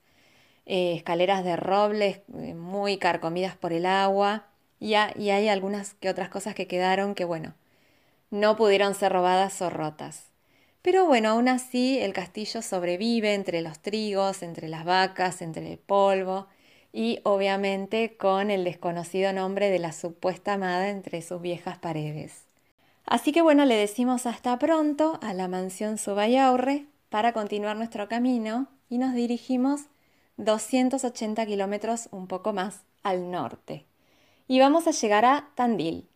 eh, 0.65 0.93
escaleras 0.95 1.43
de 1.43 1.55
robles 1.55 2.21
eh, 2.37 2.53
muy 2.53 2.97
carcomidas 2.97 3.55
por 3.55 3.73
el 3.73 3.85
agua, 3.85 4.45
y, 4.79 4.93
y 4.93 5.29
hay 5.29 5.47
algunas 5.47 5.93
que 5.95 6.09
otras 6.09 6.29
cosas 6.29 6.55
que 6.55 6.67
quedaron 6.67 7.15
que, 7.15 7.25
bueno, 7.25 7.53
no 8.31 8.55
pudieron 8.55 8.93
ser 8.95 9.13
robadas 9.13 9.61
o 9.61 9.69
rotas. 9.69 10.25
Pero 10.81 11.05
bueno, 11.05 11.29
aún 11.29 11.47
así 11.47 11.97
el 11.99 12.13
castillo 12.13 12.61
sobrevive 12.61 13.33
entre 13.33 13.61
los 13.61 13.79
trigos, 13.79 14.43
entre 14.43 14.67
las 14.67 14.85
vacas, 14.85 15.41
entre 15.41 15.71
el 15.71 15.79
polvo 15.79 16.47
y 16.93 17.19
obviamente 17.23 18.15
con 18.17 18.51
el 18.51 18.63
desconocido 18.63 19.33
nombre 19.33 19.71
de 19.71 19.79
la 19.79 19.91
supuesta 19.91 20.53
amada 20.53 20.89
entre 20.89 21.23
sus 21.23 21.41
viejas 21.41 21.79
paredes. 21.79 22.43
Así 23.05 23.31
que 23.31 23.41
bueno, 23.41 23.65
le 23.65 23.75
decimos 23.75 24.27
hasta 24.27 24.59
pronto 24.59 25.19
a 25.23 25.33
la 25.33 25.47
mansión 25.47 25.97
Subayaurre 25.97 26.85
para 27.09 27.33
continuar 27.33 27.77
nuestro 27.77 28.07
camino 28.07 28.67
y 28.87 28.99
nos 28.99 29.15
dirigimos 29.15 29.81
280 30.37 31.45
kilómetros 31.45 32.09
un 32.11 32.27
poco 32.27 32.53
más 32.53 32.81
al 33.03 33.31
norte. 33.31 33.85
Y 34.47 34.59
vamos 34.59 34.87
a 34.87 34.91
llegar 34.91 35.25
a 35.25 35.49
Tandil 35.55 36.07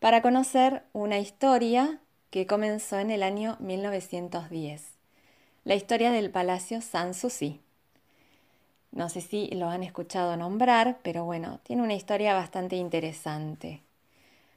para 0.00 0.22
conocer 0.22 0.84
una 0.92 1.18
historia 1.18 2.00
que 2.30 2.46
comenzó 2.46 2.98
en 2.98 3.10
el 3.10 3.22
año 3.22 3.56
1910, 3.60 4.84
la 5.64 5.74
historia 5.74 6.10
del 6.10 6.30
Palacio 6.30 6.80
Sanssouci. 6.80 7.60
No 8.90 9.08
sé 9.08 9.20
si 9.20 9.48
lo 9.48 9.68
han 9.68 9.82
escuchado 9.82 10.36
nombrar, 10.36 10.98
pero 11.02 11.24
bueno, 11.24 11.60
tiene 11.62 11.82
una 11.82 11.94
historia 11.94 12.34
bastante 12.34 12.76
interesante. 12.76 13.82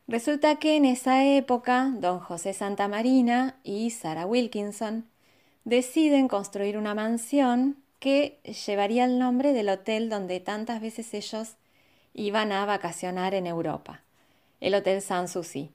Resulta 0.08 0.56
que 0.56 0.75
en 0.75 0.86
esa 0.86 1.25
época, 1.25 1.91
don 1.96 2.20
José 2.20 2.53
Santa 2.53 2.88
Marina 2.88 3.56
y 3.63 3.91
Sarah 3.91 4.25
Wilkinson 4.25 5.06
deciden 5.63 6.27
construir 6.27 6.77
una 6.77 6.96
mansión 6.96 7.77
que 8.01 8.39
llevaría 8.65 9.05
el 9.05 9.20
nombre 9.20 9.53
del 9.53 9.70
hotel 9.70 10.10
donde 10.10 10.39
tantas 10.39 10.81
veces 10.81 11.13
ellos 11.13 11.55
iban 12.15 12.51
a 12.51 12.65
vacacionar 12.65 13.36
en 13.36 13.46
Europa, 13.46 14.01
el 14.60 14.74
Hotel 14.74 15.03
Sanssouci. 15.03 15.70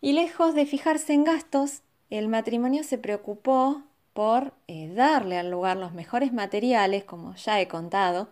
Y 0.00 0.14
lejos 0.14 0.56
de 0.56 0.66
fijarse 0.66 1.12
en 1.12 1.22
gastos, 1.22 1.82
el 2.10 2.26
matrimonio 2.26 2.82
se 2.82 2.98
preocupó 2.98 3.84
por 4.14 4.52
eh, 4.66 4.92
darle 4.92 5.38
al 5.38 5.48
lugar 5.48 5.76
los 5.76 5.92
mejores 5.92 6.32
materiales, 6.32 7.04
como 7.04 7.36
ya 7.36 7.60
he 7.60 7.68
contado, 7.68 8.30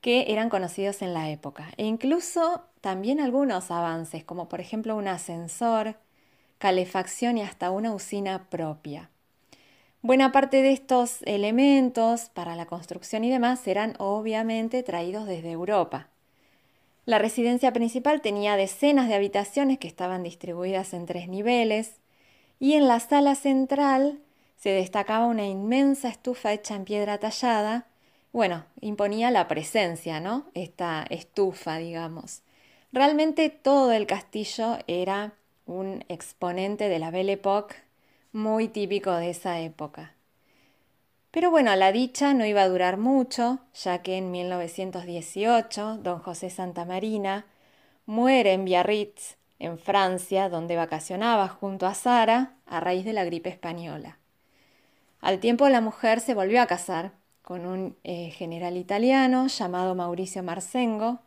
que 0.00 0.32
eran 0.32 0.50
conocidos 0.50 1.02
en 1.02 1.14
la 1.14 1.30
época, 1.30 1.68
e 1.76 1.84
incluso 1.84 2.64
también 2.80 3.20
algunos 3.20 3.70
avances, 3.70 4.24
como 4.24 4.48
por 4.48 4.60
ejemplo 4.60 4.96
un 4.96 5.06
ascensor, 5.06 5.98
calefacción 6.58 7.38
y 7.38 7.42
hasta 7.42 7.70
una 7.70 7.94
usina 7.94 8.50
propia. 8.50 9.08
Buena 10.04 10.32
parte 10.32 10.60
de 10.60 10.70
estos 10.70 11.22
elementos 11.22 12.28
para 12.28 12.56
la 12.56 12.66
construcción 12.66 13.24
y 13.24 13.30
demás 13.30 13.66
eran 13.66 13.94
obviamente 13.96 14.82
traídos 14.82 15.26
desde 15.26 15.50
Europa. 15.50 16.08
La 17.06 17.18
residencia 17.18 17.72
principal 17.72 18.20
tenía 18.20 18.54
decenas 18.56 19.08
de 19.08 19.14
habitaciones 19.14 19.78
que 19.78 19.88
estaban 19.88 20.22
distribuidas 20.22 20.92
en 20.92 21.06
tres 21.06 21.26
niveles 21.30 22.02
y 22.60 22.74
en 22.74 22.86
la 22.86 23.00
sala 23.00 23.34
central 23.34 24.18
se 24.58 24.72
destacaba 24.72 25.24
una 25.24 25.46
inmensa 25.46 26.10
estufa 26.10 26.52
hecha 26.52 26.74
en 26.74 26.84
piedra 26.84 27.16
tallada. 27.16 27.86
Bueno, 28.30 28.66
imponía 28.82 29.30
la 29.30 29.48
presencia, 29.48 30.20
¿no? 30.20 30.44
Esta 30.52 31.06
estufa, 31.08 31.78
digamos. 31.78 32.42
Realmente 32.92 33.48
todo 33.48 33.90
el 33.92 34.06
castillo 34.06 34.76
era 34.86 35.32
un 35.64 36.04
exponente 36.10 36.90
de 36.90 36.98
la 36.98 37.10
Belle 37.10 37.32
Époque 37.32 37.83
muy 38.34 38.66
típico 38.66 39.12
de 39.12 39.30
esa 39.30 39.60
época. 39.60 40.12
Pero 41.30 41.52
bueno, 41.52 41.74
la 41.76 41.92
dicha 41.92 42.34
no 42.34 42.44
iba 42.44 42.62
a 42.62 42.68
durar 42.68 42.96
mucho, 42.96 43.60
ya 43.74 44.02
que 44.02 44.18
en 44.18 44.32
1918 44.32 45.98
don 45.98 46.18
José 46.18 46.50
Santamarina 46.50 47.46
muere 48.06 48.52
en 48.52 48.64
Biarritz, 48.64 49.36
en 49.60 49.78
Francia, 49.78 50.48
donde 50.48 50.74
vacacionaba 50.74 51.46
junto 51.48 51.86
a 51.86 51.94
Sara 51.94 52.54
a 52.66 52.80
raíz 52.80 53.04
de 53.04 53.12
la 53.12 53.24
gripe 53.24 53.50
española. 53.50 54.18
Al 55.20 55.38
tiempo 55.38 55.68
la 55.68 55.80
mujer 55.80 56.20
se 56.20 56.34
volvió 56.34 56.60
a 56.60 56.66
casar 56.66 57.12
con 57.42 57.66
un 57.66 57.96
eh, 58.02 58.30
general 58.30 58.76
italiano 58.76 59.46
llamado 59.46 59.94
Mauricio 59.94 60.42
Marcengo 60.42 61.20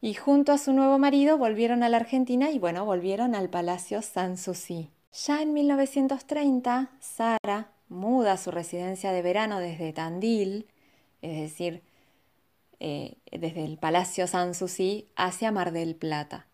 y 0.00 0.14
junto 0.14 0.52
a 0.52 0.58
su 0.58 0.72
nuevo 0.72 0.98
marido 0.98 1.36
volvieron 1.36 1.82
a 1.82 1.90
la 1.90 1.98
Argentina 1.98 2.50
y 2.50 2.58
bueno, 2.58 2.86
volvieron 2.86 3.34
al 3.34 3.50
Palacio 3.50 4.00
Sanssouci. 4.00 4.88
Ya 5.12 5.42
en 5.42 5.52
1930, 5.52 6.88
Sara 7.00 7.72
muda 7.88 8.36
su 8.36 8.52
residencia 8.52 9.10
de 9.10 9.22
verano 9.22 9.58
desde 9.58 9.92
Tandil, 9.92 10.68
es 11.20 11.36
decir, 11.40 11.82
eh, 12.78 13.16
desde 13.32 13.64
el 13.64 13.76
Palacio 13.76 14.28
Sanssouci 14.28 15.08
hacia 15.16 15.50
Mar 15.50 15.72
del 15.72 15.96
Plata. 15.96 16.46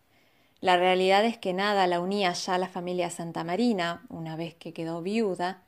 La 0.59 0.75
realidad 0.75 1.23
es 1.23 1.37
que 1.37 1.53
nada 1.53 1.85
la 1.85 1.99
unía 1.99 2.33
ya 2.33 2.55
a 2.55 2.57
la 2.57 2.67
familia 2.67 3.11
Santa 3.11 3.43
Marina, 3.43 4.03
una 4.09 4.35
vez 4.35 4.55
que 4.55 4.73
quedó 4.73 5.03
viuda, 5.03 5.61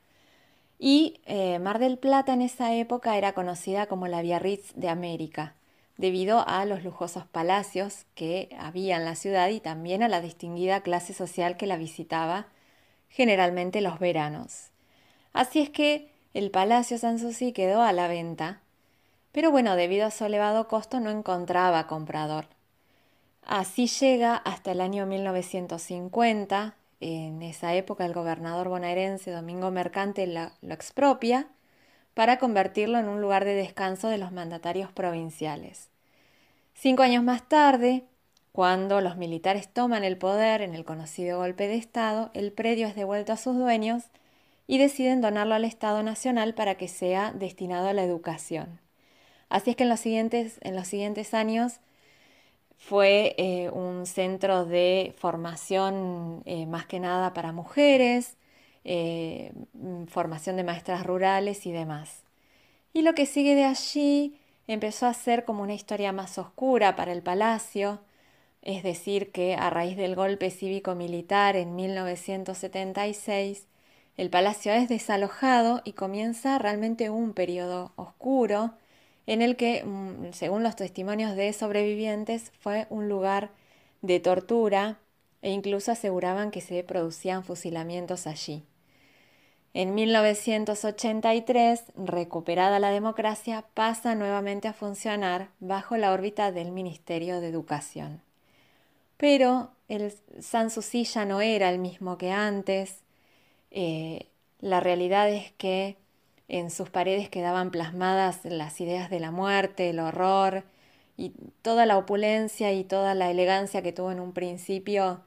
y 0.80 1.20
eh, 1.26 1.60
Mar 1.60 1.78
del 1.78 1.96
Plata 1.96 2.32
en 2.32 2.42
esa 2.42 2.74
época 2.74 3.16
era 3.16 3.34
conocida 3.34 3.86
como 3.86 4.08
la 4.08 4.20
Biarritz 4.20 4.72
de 4.74 4.88
América, 4.88 5.54
debido 5.96 6.44
a 6.48 6.64
los 6.64 6.82
lujosos 6.82 7.24
palacios 7.24 8.06
que 8.16 8.48
había 8.58 8.96
en 8.96 9.04
la 9.04 9.14
ciudad 9.14 9.48
y 9.50 9.60
también 9.60 10.02
a 10.02 10.08
la 10.08 10.20
distinguida 10.20 10.80
clase 10.80 11.14
social 11.14 11.56
que 11.56 11.66
la 11.68 11.76
visitaba 11.76 12.48
generalmente 13.10 13.80
los 13.80 13.98
veranos. 13.98 14.70
Así 15.32 15.60
es 15.60 15.68
que 15.70 16.10
el 16.32 16.50
Palacio 16.50 16.96
Sanssouci 16.96 17.52
quedó 17.52 17.82
a 17.82 17.92
la 17.92 18.08
venta, 18.08 18.60
pero 19.32 19.50
bueno, 19.50 19.76
debido 19.76 20.06
a 20.06 20.10
su 20.10 20.24
elevado 20.24 20.66
costo 20.66 20.98
no 21.00 21.10
encontraba 21.10 21.86
comprador. 21.86 22.46
Así 23.42 23.86
llega 23.86 24.36
hasta 24.36 24.72
el 24.72 24.80
año 24.80 25.06
1950. 25.06 26.76
En 27.00 27.42
esa 27.42 27.74
época 27.74 28.04
el 28.04 28.12
gobernador 28.12 28.68
bonaerense 28.68 29.30
Domingo 29.30 29.70
Mercante 29.70 30.26
lo 30.26 30.74
expropia 30.74 31.48
para 32.14 32.38
convertirlo 32.38 32.98
en 32.98 33.08
un 33.08 33.20
lugar 33.20 33.44
de 33.44 33.54
descanso 33.54 34.08
de 34.08 34.18
los 34.18 34.32
mandatarios 34.32 34.92
provinciales. 34.92 35.88
Cinco 36.74 37.02
años 37.02 37.24
más 37.24 37.48
tarde, 37.48 38.04
cuando 38.52 39.00
los 39.00 39.16
militares 39.16 39.72
toman 39.72 40.04
el 40.04 40.18
poder 40.18 40.62
en 40.62 40.74
el 40.74 40.84
conocido 40.84 41.38
golpe 41.38 41.68
de 41.68 41.76
Estado, 41.76 42.30
el 42.34 42.52
predio 42.52 42.86
es 42.86 42.96
devuelto 42.96 43.32
a 43.32 43.36
sus 43.36 43.56
dueños 43.56 44.04
y 44.66 44.78
deciden 44.78 45.20
donarlo 45.20 45.54
al 45.54 45.64
Estado 45.64 46.02
Nacional 46.02 46.54
para 46.54 46.76
que 46.76 46.88
sea 46.88 47.32
destinado 47.32 47.88
a 47.88 47.92
la 47.92 48.04
educación. 48.04 48.80
Así 49.48 49.70
es 49.70 49.76
que 49.76 49.82
en 49.84 49.88
los 49.88 50.00
siguientes, 50.00 50.58
en 50.62 50.76
los 50.76 50.86
siguientes 50.86 51.34
años 51.34 51.80
fue 52.78 53.34
eh, 53.36 53.70
un 53.70 54.06
centro 54.06 54.64
de 54.64 55.14
formación 55.18 56.42
eh, 56.46 56.66
más 56.66 56.86
que 56.86 57.00
nada 57.00 57.34
para 57.34 57.52
mujeres, 57.52 58.36
eh, 58.84 59.52
formación 60.08 60.56
de 60.56 60.64
maestras 60.64 61.06
rurales 61.06 61.66
y 61.66 61.72
demás. 61.72 62.22
Y 62.92 63.02
lo 63.02 63.14
que 63.14 63.26
sigue 63.26 63.54
de 63.54 63.64
allí 63.64 64.38
empezó 64.66 65.06
a 65.06 65.14
ser 65.14 65.44
como 65.44 65.62
una 65.62 65.74
historia 65.74 66.12
más 66.12 66.38
oscura 66.38 66.96
para 66.96 67.12
el 67.12 67.22
palacio, 67.22 68.00
es 68.62 68.82
decir, 68.82 69.32
que 69.32 69.54
a 69.54 69.70
raíz 69.70 69.96
del 69.96 70.14
golpe 70.14 70.50
cívico-militar 70.50 71.56
en 71.56 71.76
1976, 71.76 73.66
el 74.16 74.30
palacio 74.30 74.72
es 74.72 74.88
desalojado 74.88 75.82
y 75.84 75.92
comienza 75.92 76.58
realmente 76.58 77.10
un 77.10 77.32
periodo 77.32 77.92
oscuro 77.96 78.74
en 79.26 79.42
el 79.42 79.56
que, 79.56 79.84
mm, 79.84 80.32
según 80.32 80.62
los 80.62 80.76
testimonios 80.76 81.36
de 81.36 81.52
sobrevivientes, 81.52 82.52
fue 82.60 82.86
un 82.90 83.08
lugar 83.08 83.50
de 84.02 84.20
tortura 84.20 84.98
e 85.42 85.50
incluso 85.50 85.92
aseguraban 85.92 86.50
que 86.50 86.60
se 86.60 86.82
producían 86.84 87.44
fusilamientos 87.44 88.26
allí. 88.26 88.64
En 89.72 89.94
1983, 89.94 91.84
recuperada 91.96 92.80
la 92.80 92.90
democracia, 92.90 93.64
pasa 93.74 94.14
nuevamente 94.16 94.68
a 94.68 94.72
funcionar 94.72 95.50
bajo 95.60 95.96
la 95.96 96.12
órbita 96.12 96.50
del 96.50 96.72
Ministerio 96.72 97.40
de 97.40 97.48
Educación. 97.48 98.20
Pero 99.20 99.70
el 99.88 100.14
Sanssouci 100.40 101.04
ya 101.04 101.26
no 101.26 101.42
era 101.42 101.68
el 101.68 101.78
mismo 101.78 102.16
que 102.16 102.30
antes. 102.32 103.02
Eh, 103.70 104.28
la 104.60 104.80
realidad 104.80 105.28
es 105.28 105.52
que 105.52 105.98
en 106.48 106.70
sus 106.70 106.88
paredes 106.88 107.28
quedaban 107.28 107.70
plasmadas 107.70 108.40
las 108.44 108.80
ideas 108.80 109.10
de 109.10 109.20
la 109.20 109.30
muerte, 109.30 109.90
el 109.90 110.00
horror 110.00 110.64
y 111.18 111.34
toda 111.60 111.84
la 111.84 111.98
opulencia 111.98 112.72
y 112.72 112.82
toda 112.82 113.14
la 113.14 113.30
elegancia 113.30 113.82
que 113.82 113.92
tuvo 113.92 114.10
en 114.10 114.20
un 114.20 114.32
principio, 114.32 115.20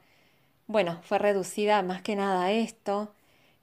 bueno, 0.66 1.00
fue 1.04 1.18
reducida 1.18 1.82
más 1.82 2.02
que 2.02 2.16
nada 2.16 2.46
a 2.46 2.52
esto, 2.52 3.14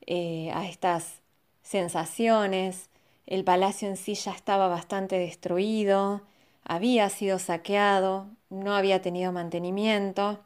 eh, 0.07 0.51
a 0.53 0.67
estas 0.69 1.21
sensaciones. 1.63 2.89
El 3.27 3.43
palacio 3.43 3.89
en 3.89 3.97
sí 3.97 4.15
ya 4.15 4.31
estaba 4.31 4.69
bastante 4.69 5.17
destruido, 5.19 6.21
había 6.63 7.09
sido 7.09 7.39
saqueado, 7.39 8.27
no 8.49 8.75
había 8.75 9.01
tenido 9.01 9.31
mantenimiento. 9.31 10.39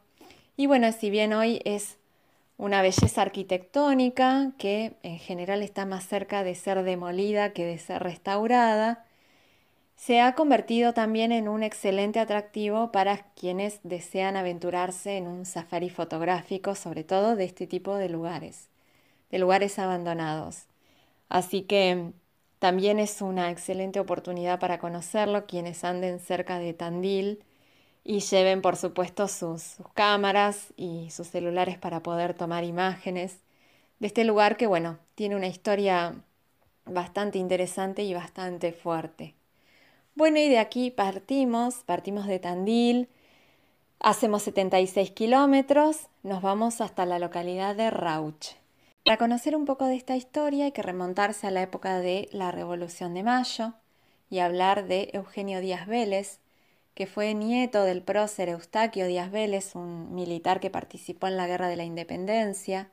Y 0.56 0.66
bueno, 0.66 0.90
si 0.92 1.10
bien 1.10 1.32
hoy 1.32 1.60
es 1.64 1.98
una 2.58 2.82
belleza 2.82 3.22
arquitectónica 3.22 4.52
que 4.58 4.94
en 5.02 5.18
general 5.18 5.62
está 5.62 5.84
más 5.84 6.06
cerca 6.06 6.42
de 6.42 6.54
ser 6.54 6.82
demolida 6.82 7.52
que 7.52 7.66
de 7.66 7.78
ser 7.78 8.02
restaurada, 8.02 9.04
se 9.96 10.20
ha 10.20 10.34
convertido 10.34 10.92
también 10.92 11.32
en 11.32 11.48
un 11.48 11.62
excelente 11.62 12.20
atractivo 12.20 12.92
para 12.92 13.18
quienes 13.34 13.80
desean 13.82 14.36
aventurarse 14.36 15.16
en 15.16 15.26
un 15.26 15.46
safari 15.46 15.90
fotográfico, 15.90 16.74
sobre 16.74 17.02
todo 17.02 17.34
de 17.34 17.44
este 17.44 17.66
tipo 17.66 17.96
de 17.96 18.08
lugares, 18.08 18.68
de 19.30 19.38
lugares 19.38 19.78
abandonados. 19.78 20.66
Así 21.28 21.62
que 21.62 22.12
también 22.58 22.98
es 22.98 23.20
una 23.20 23.50
excelente 23.50 24.00
oportunidad 24.00 24.58
para 24.58 24.78
conocerlo 24.78 25.46
quienes 25.46 25.84
anden 25.84 26.20
cerca 26.20 26.58
de 26.58 26.72
Tandil 26.72 27.44
y 28.04 28.20
lleven 28.20 28.62
por 28.62 28.76
supuesto 28.76 29.28
sus, 29.28 29.76
cámaras 29.94 30.72
y 30.76 31.10
sus 31.10 31.28
celulares 31.28 31.76
para 31.78 32.02
poder 32.02 32.34
tomar 32.34 32.64
imágenes 32.64 33.38
de 33.98 34.06
este 34.06 34.24
lugar 34.24 34.56
que 34.56 34.66
bueno, 34.66 34.98
tiene 35.14 35.36
una 35.36 35.48
historia 35.48 36.14
bastante 36.84 37.38
interesante 37.38 38.04
y 38.04 38.14
bastante 38.14 38.72
fuerte. 38.72 39.34
Bueno, 40.14 40.38
y 40.38 40.48
de 40.48 40.58
aquí 40.58 40.90
partimos, 40.90 41.76
partimos 41.84 42.26
de 42.26 42.38
Tandil, 42.38 43.08
hacemos 44.00 44.42
76 44.44 45.10
kilómetros, 45.10 46.08
nos 46.22 46.42
vamos 46.42 46.80
hasta 46.80 47.04
la 47.04 47.18
localidad 47.18 47.76
de 47.76 47.90
Rauch. 47.90 48.56
Para 49.06 49.18
conocer 49.18 49.54
un 49.54 49.66
poco 49.66 49.84
de 49.84 49.94
esta 49.94 50.16
historia 50.16 50.64
hay 50.64 50.72
que 50.72 50.82
remontarse 50.82 51.46
a 51.46 51.52
la 51.52 51.62
época 51.62 52.00
de 52.00 52.28
la 52.32 52.50
Revolución 52.50 53.14
de 53.14 53.22
Mayo 53.22 53.74
y 54.30 54.40
hablar 54.40 54.88
de 54.88 55.10
Eugenio 55.12 55.60
Díaz 55.60 55.86
Vélez, 55.86 56.40
que 56.94 57.06
fue 57.06 57.32
nieto 57.32 57.84
del 57.84 58.02
prócer 58.02 58.48
Eustaquio 58.48 59.06
Díaz 59.06 59.30
Vélez, 59.30 59.76
un 59.76 60.12
militar 60.12 60.58
que 60.58 60.70
participó 60.70 61.28
en 61.28 61.36
la 61.36 61.46
Guerra 61.46 61.68
de 61.68 61.76
la 61.76 61.84
Independencia. 61.84 62.90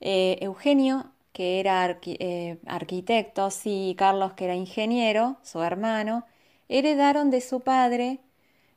Eh, 0.00 0.38
Eugenio, 0.40 1.10
que 1.32 1.58
era 1.58 1.98
eh, 2.04 2.58
arquitecto, 2.66 3.48
y 3.64 3.96
Carlos, 3.96 4.34
que 4.34 4.44
era 4.44 4.54
ingeniero, 4.54 5.38
su 5.42 5.60
hermano, 5.64 6.26
heredaron 6.68 7.30
de 7.30 7.40
su 7.40 7.58
padre 7.58 8.20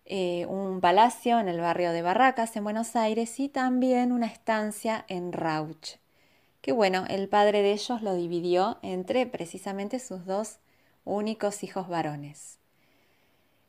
eh, 0.05 0.47
un 0.47 0.81
palacio 0.81 1.39
en 1.39 1.47
el 1.49 1.61
barrio 1.61 1.91
de 1.91 2.01
Barracas, 2.01 2.55
en 2.55 2.63
Buenos 2.63 2.95
Aires, 2.95 3.39
y 3.39 3.47
también 3.47 4.11
una 4.11 4.25
estancia 4.25 5.05
en 5.07 5.33
Rauch, 5.33 6.00
que 6.61 6.71
bueno, 6.71 7.05
el 7.09 7.27
padre 7.27 7.61
de 7.61 7.73
ellos 7.73 8.01
lo 8.01 8.15
dividió 8.15 8.77
entre 8.83 9.25
precisamente 9.25 9.99
sus 9.99 10.25
dos 10.25 10.59
únicos 11.03 11.63
hijos 11.63 11.87
varones. 11.87 12.59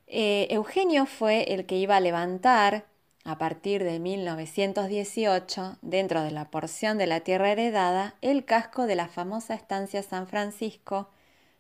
Eh, 0.06 0.46
Eugenio 0.50 1.06
fue 1.06 1.54
el 1.54 1.64
que 1.64 1.76
iba 1.76 1.96
a 1.96 2.00
levantar, 2.00 2.84
a 3.24 3.38
partir 3.38 3.84
de 3.84 3.98
1918, 3.98 5.78
dentro 5.80 6.22
de 6.22 6.32
la 6.32 6.50
porción 6.50 6.98
de 6.98 7.06
la 7.06 7.20
tierra 7.20 7.52
heredada, 7.52 8.16
el 8.20 8.44
casco 8.44 8.86
de 8.86 8.96
la 8.96 9.08
famosa 9.08 9.54
estancia 9.54 10.02
San 10.02 10.26
Francisco, 10.26 11.08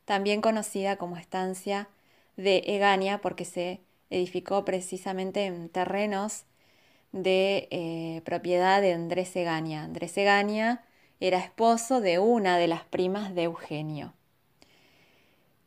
también 0.04 0.40
conocida 0.40 0.96
como 0.96 1.16
estancia 1.16 1.88
de 2.36 2.58
Egania, 2.66 3.22
porque 3.22 3.44
se 3.44 3.80
edificó 4.10 4.64
precisamente 4.64 5.46
en 5.46 5.68
terrenos 5.68 6.44
de 7.12 7.68
eh, 7.70 8.22
propiedad 8.24 8.82
de 8.82 8.92
Andrés 8.92 9.34
Egaña. 9.36 9.84
Andrés 9.84 10.16
Egaña 10.18 10.82
era 11.26 11.38
esposo 11.38 12.00
de 12.00 12.18
una 12.18 12.58
de 12.58 12.68
las 12.68 12.84
primas 12.84 13.34
de 13.34 13.44
Eugenio 13.44 14.12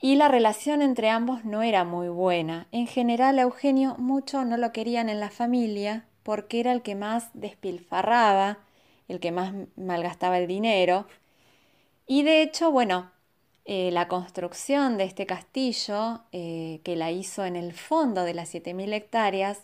y 0.06 0.18
la 0.18 0.28
relación 0.28 0.84
entre 0.84 1.10
ambos 1.10 1.46
no 1.46 1.64
era 1.64 1.84
muy 1.84 2.10
buena. 2.10 2.68
En 2.72 2.86
general 2.86 3.40
a 3.40 3.42
Eugenio 3.42 3.96
mucho 3.98 4.46
no 4.46 4.56
lo 4.56 4.72
querían 4.72 5.10
en 5.10 5.20
la 5.20 5.32
familia 5.32 6.06
porque 6.22 6.60
era 6.60 6.74
el 6.74 6.84
que 6.84 6.94
más 6.94 7.30
despilfarraba, 7.34 8.60
el 9.08 9.20
que 9.20 9.32
más 9.32 9.54
malgastaba 9.76 10.38
el 10.38 10.46
dinero. 10.46 11.08
Y 12.06 12.22
de 12.22 12.44
hecho, 12.44 12.72
bueno, 12.72 13.12
eh, 13.66 13.90
la 13.92 14.08
construcción 14.08 14.98
de 15.00 15.06
este 15.06 15.26
castillo, 15.26 16.22
eh, 16.32 16.82
que 16.84 16.96
la 16.96 17.10
hizo 17.12 17.46
en 17.46 17.56
el 17.56 17.74
fondo 17.74 18.26
de 18.26 18.36
las 18.36 18.54
7.000 18.54 18.94
hectáreas, 18.94 19.64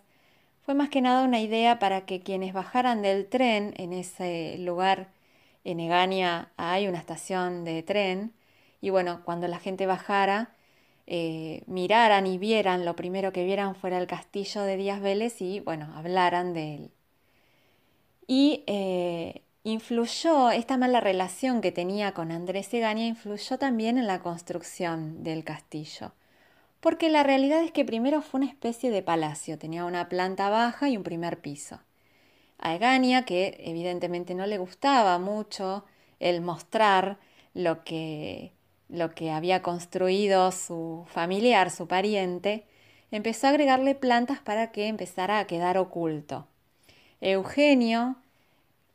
fue 0.66 0.74
más 0.74 0.90
que 0.90 1.02
nada 1.02 1.24
una 1.24 1.40
idea 1.40 1.78
para 1.78 2.08
que 2.08 2.22
quienes 2.22 2.54
bajaran 2.54 3.04
del 3.04 3.28
tren 3.28 3.76
en 3.78 3.94
ese 3.94 4.58
lugar, 4.58 5.10
en 5.64 5.80
Egania 5.80 6.52
hay 6.58 6.88
una 6.88 7.00
estación 7.00 7.64
de 7.64 7.84
tren, 7.84 8.34
y 8.82 8.90
bueno, 8.90 9.22
cuando 9.24 9.48
la 9.48 9.60
gente 9.60 9.86
bajara, 9.86 10.56
eh, 11.08 11.64
miraran 11.68 12.26
y 12.26 12.38
vieran, 12.38 12.86
lo 12.86 12.96
primero 12.96 13.32
que 13.34 13.44
vieran 13.44 13.76
fuera 13.76 13.98
el 13.98 14.08
castillo 14.08 14.64
de 14.64 14.78
Díaz 14.78 15.02
Vélez 15.02 15.42
y 15.42 15.60
bueno, 15.60 15.92
hablaran 15.96 16.54
de 16.54 16.76
él. 16.76 16.92
Y 18.28 18.64
eh, 18.68 19.42
influyó, 19.64 20.52
esta 20.52 20.78
mala 20.78 21.00
relación 21.02 21.62
que 21.62 21.72
tenía 21.72 22.14
con 22.14 22.32
Andrés 22.32 22.74
Egaña 22.74 23.06
influyó 23.06 23.58
también 23.58 23.98
en 23.98 24.08
la 24.08 24.22
construcción 24.22 25.24
del 25.24 25.44
castillo. 25.44 26.14
Porque 26.80 27.10
la 27.10 27.24
realidad 27.24 27.62
es 27.64 27.72
que 27.72 27.86
primero 27.86 28.22
fue 28.22 28.40
una 28.40 28.50
especie 28.50 28.90
de 28.90 29.04
palacio, 29.04 29.60
tenía 29.60 29.86
una 29.86 30.10
planta 30.10 30.50
baja 30.50 30.90
y 30.90 30.98
un 30.98 31.04
primer 31.04 31.40
piso. 31.42 31.80
A 32.62 32.76
Egaña, 32.76 33.26
que 33.26 33.58
evidentemente 33.60 34.36
no 34.36 34.46
le 34.46 34.58
gustaba 34.58 35.20
mucho 35.20 35.84
el 36.20 36.42
mostrar 36.42 37.18
lo 37.54 37.84
que 37.84 38.54
lo 38.92 39.16
que 39.16 39.32
había 39.32 39.62
construido 39.62 40.52
su 40.52 41.06
familiar, 41.08 41.72
su 41.72 41.88
pariente, 41.88 42.66
empezó 43.10 43.48
a 43.48 43.52
agregarle 43.52 43.96
plantas 43.96 44.40
para 44.40 44.72
que 44.72 44.88
empezara 44.88 45.40
a 45.40 45.48
quedar 45.48 45.78
oculto. 45.78 46.48
Eugenio, 47.22 48.18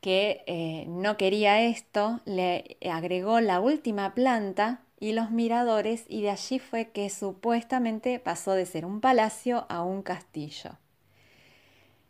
que 0.00 0.44
eh, 0.46 0.84
no 0.88 1.16
quería 1.16 1.62
esto, 1.62 2.20
le 2.26 2.76
agregó 2.90 3.40
la 3.40 3.60
última 3.60 4.14
planta 4.14 4.82
y 5.00 5.12
los 5.12 5.30
miradores 5.30 6.04
y 6.08 6.22
de 6.22 6.30
allí 6.30 6.58
fue 6.58 6.90
que 6.90 7.10
supuestamente 7.10 8.18
pasó 8.18 8.52
de 8.52 8.66
ser 8.66 8.84
un 8.84 9.00
palacio 9.00 9.66
a 9.68 9.82
un 9.82 10.02
castillo. 10.02 10.78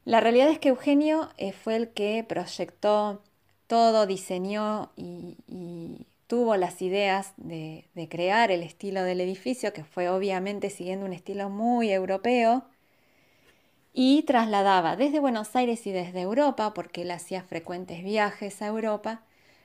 La 0.06 0.20
realidad 0.20 0.48
es 0.50 0.60
que 0.60 0.68
Eugenio 0.68 1.30
eh, 1.36 1.52
fue 1.52 1.74
el 1.74 1.90
que 1.90 2.24
proyectó 2.26 3.22
todo, 3.66 4.06
diseñó 4.06 4.92
y 4.96 6.06
tuvo 6.28 6.56
las 6.56 6.80
ideas 6.80 7.32
de, 7.36 7.84
crear 8.08 8.52
el 8.52 8.62
estilo 8.62 9.02
del 9.02 9.20
edificio, 9.20 9.72
que 9.72 9.82
fue 9.82 10.08
obviamente 10.08 10.70
siguiendo 10.70 11.06
un 11.06 11.12
estilo 11.12 11.50
muy 11.50 11.90
europeo, 11.90 12.64
y 13.92 14.22
trasladaba 14.22 14.94
desde 14.94 15.18
Buenos 15.18 15.56
Aires 15.56 15.84
y 15.88 15.90
desde 15.90 16.20
Europa, 16.20 16.72
porque 16.72 17.02
él 17.02 17.10
hacía 17.10 17.42
frecuentes 17.42 18.04
viajes 18.04 18.62
a 18.62 18.68
Europa, 18.68 19.22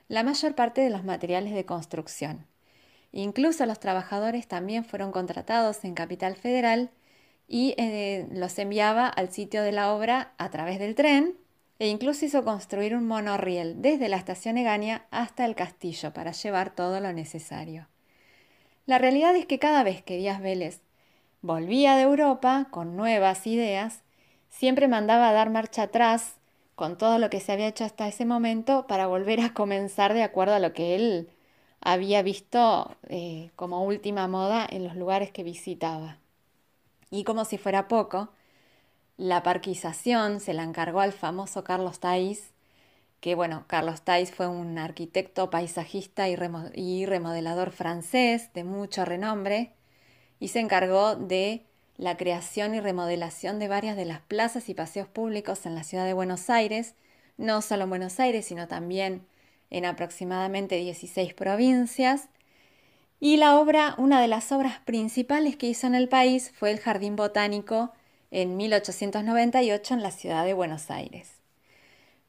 la 0.08 0.24
mayor 0.24 0.56
parte 0.56 0.82
de 0.82 0.90
los 0.90 1.04
materiales 1.04 1.54
de 1.54 1.66
construcción. 1.66 2.48
Incluso 3.12 3.68
los 3.68 3.80
trabajadores 3.80 4.48
también 4.48 4.86
fueron 4.86 5.12
contratados 5.12 5.84
en 5.84 5.94
Capital 5.94 6.36
Federal 6.36 6.90
y 7.54 7.76
eh, 7.78 8.30
los 8.32 8.58
enviaba 8.60 9.08
al 9.08 9.30
sitio 9.30 9.62
de 9.62 9.74
la 9.74 9.94
obra 9.94 10.32
a 10.38 10.50
través 10.50 10.80
del 10.80 10.96
tren 10.96 11.36
e 11.80 11.90
incluso 11.90 12.24
hizo 12.24 12.46
construir 12.46 12.96
un 12.96 13.06
monorriel 13.06 13.82
desde 13.82 14.08
la 14.08 14.16
estación 14.16 14.58
Egania 14.58 15.06
hasta 15.12 15.44
el 15.44 15.54
castillo 15.54 16.14
para 16.14 16.32
llevar 16.32 16.74
todo 16.74 17.02
lo 17.02 17.12
necesario. 17.12 17.90
La 18.86 19.00
realidad 19.00 19.36
es 19.36 19.48
que 19.48 19.60
cada 19.60 19.84
vez 19.84 20.02
que 20.02 20.16
Díaz 20.16 20.40
Vélez 20.40 20.80
volvía 21.42 21.98
de 21.98 22.04
Europa 22.04 22.70
con 22.72 22.96
nuevas 22.96 23.46
ideas, 23.46 24.04
siempre 24.48 24.88
mandaba 24.88 25.28
a 25.28 25.34
dar 25.34 25.50
marcha 25.50 25.84
atrás 25.84 26.36
con 26.76 26.98
todo 26.98 27.20
lo 27.20 27.30
que 27.30 27.42
se 27.42 27.52
había 27.52 27.68
hecho 27.68 27.84
hasta 27.84 28.08
ese 28.08 28.24
momento 28.24 28.88
para 28.88 29.08
volver 29.08 29.42
a 29.42 29.54
comenzar 29.54 30.14
de 30.14 30.24
acuerdo 30.24 30.54
a 30.54 30.60
lo 30.60 30.72
que 30.72 30.96
él 30.96 31.30
había 31.82 32.22
visto 32.22 32.96
eh, 33.10 33.52
como 33.58 33.84
última 33.84 34.30
moda 34.30 34.66
en 34.70 34.86
los 34.86 34.96
lugares 34.96 35.32
que 35.32 35.44
visitaba. 35.44 36.21
Y 37.12 37.26
como 37.26 37.46
si 37.46 37.58
fuera 37.58 37.88
poco, 37.88 38.30
la 39.18 39.44
parquización 39.44 40.40
se 40.40 40.54
la 40.54 40.64
encargó 40.64 41.02
al 41.02 41.14
famoso 41.14 41.64
Carlos 41.64 42.00
Tais, 42.00 42.54
que 43.20 43.36
bueno, 43.36 43.66
Carlos 43.68 44.02
Tais 44.02 44.32
fue 44.32 44.48
un 44.48 44.80
arquitecto, 44.80 45.52
paisajista 45.52 46.28
y, 46.28 46.36
remodelador 47.06 47.72
francés 47.72 48.52
de 48.54 48.64
mucho 48.64 49.06
renombre 49.06 49.74
y 50.40 50.48
se 50.48 50.60
encargó 50.60 51.16
de 51.16 51.68
la 51.98 52.18
creación 52.18 52.74
y 52.74 52.80
remodelación 52.80 53.60
de 53.60 53.68
varias 53.68 53.96
de 53.96 54.06
las 54.06 54.22
plazas 54.22 54.70
y 54.70 54.74
paseos 54.74 55.08
públicos 55.08 55.68
en 55.68 55.76
la 55.76 55.84
ciudad 55.84 56.06
de 56.06 56.14
Buenos 56.14 56.50
Aires, 56.50 56.96
no 57.38 57.62
solo 57.62 57.84
en 57.84 57.90
Buenos 57.90 58.20
Aires, 58.20 58.46
sino 58.46 58.68
también 58.68 59.28
en 59.70 59.86
aproximadamente 59.86 60.78
16 60.78 61.36
provincias. 61.36 62.30
Y 63.24 63.38
la 63.38 63.60
obra, 63.60 63.94
una 64.00 64.20
de 64.20 64.28
las 64.28 64.52
obras 64.52 64.80
principales 64.80 65.56
que 65.56 65.68
hizo 65.68 65.86
en 65.86 65.94
el 65.94 66.10
país 66.10 66.52
fue 66.56 66.72
el 66.72 66.80
Jardín 66.80 67.16
Botánico 67.16 67.94
en 68.32 68.58
1898 68.58 69.94
en 69.94 70.02
la 70.02 70.10
ciudad 70.10 70.44
de 70.44 70.56
Buenos 70.56 70.90
Aires. 70.90 71.30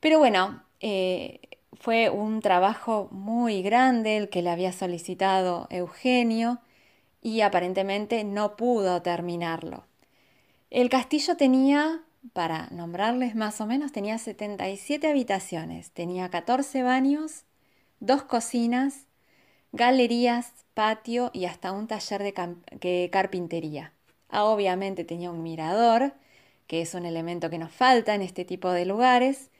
Pero 0.00 0.18
bueno, 0.18 0.62
eh, 0.80 1.40
fue 1.72 2.10
un 2.10 2.42
trabajo 2.42 3.08
muy 3.10 3.62
grande 3.62 4.18
el 4.18 4.28
que 4.28 4.42
le 4.42 4.50
había 4.50 4.70
solicitado 4.72 5.66
Eugenio 5.70 6.60
y 7.22 7.40
aparentemente 7.40 8.22
no 8.22 8.56
pudo 8.56 9.00
terminarlo. 9.00 9.86
El 10.68 10.90
castillo 10.90 11.38
tenía, 11.38 12.02
para 12.34 12.68
nombrarles 12.68 13.34
más 13.34 13.62
o 13.62 13.66
menos, 13.66 13.92
tenía 13.92 14.18
77 14.18 15.08
habitaciones, 15.08 15.90
tenía 15.92 16.28
14 16.28 16.82
baños, 16.82 17.44
dos 17.98 18.24
cocinas, 18.24 19.06
galerías, 19.72 20.61
patio 20.74 21.30
y 21.32 21.44
hasta 21.46 21.72
un 21.72 21.86
taller 21.86 22.22
de 22.22 23.10
carpintería. 23.10 23.92
Ah, 24.28 24.44
obviamente 24.44 25.04
tenía 25.04 25.30
un 25.30 25.42
mirador, 25.42 26.14
que 26.66 26.82
es 26.82 26.94
un 26.94 27.04
elemento 27.04 27.50
que 27.50 27.58
nos 27.58 27.72
falta 27.72 28.14
en 28.14 28.22
este 28.22 28.44
tipo 28.44 28.70
de 28.70 28.86
lugares, 28.86 29.50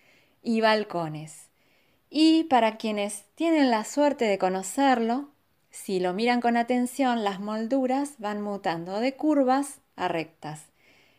y 0.43 0.61
balcones. 0.61 1.51
Y 2.11 2.45
para 2.45 2.77
quienes 2.77 3.25
tienen 3.35 3.71
la 3.71 3.85
suerte 3.85 4.27
de 4.27 4.39
conocerlo, 4.39 5.31
si 5.71 6.01
lo 6.01 6.13
miran 6.13 6.41
con 6.41 6.57
atención, 6.57 7.25
las 7.25 7.41
molduras 7.41 8.17
van 8.19 8.43
mutando 8.43 9.01
de 9.01 9.15
curvas 9.15 9.81
a 9.97 10.09
rectas. 10.09 10.67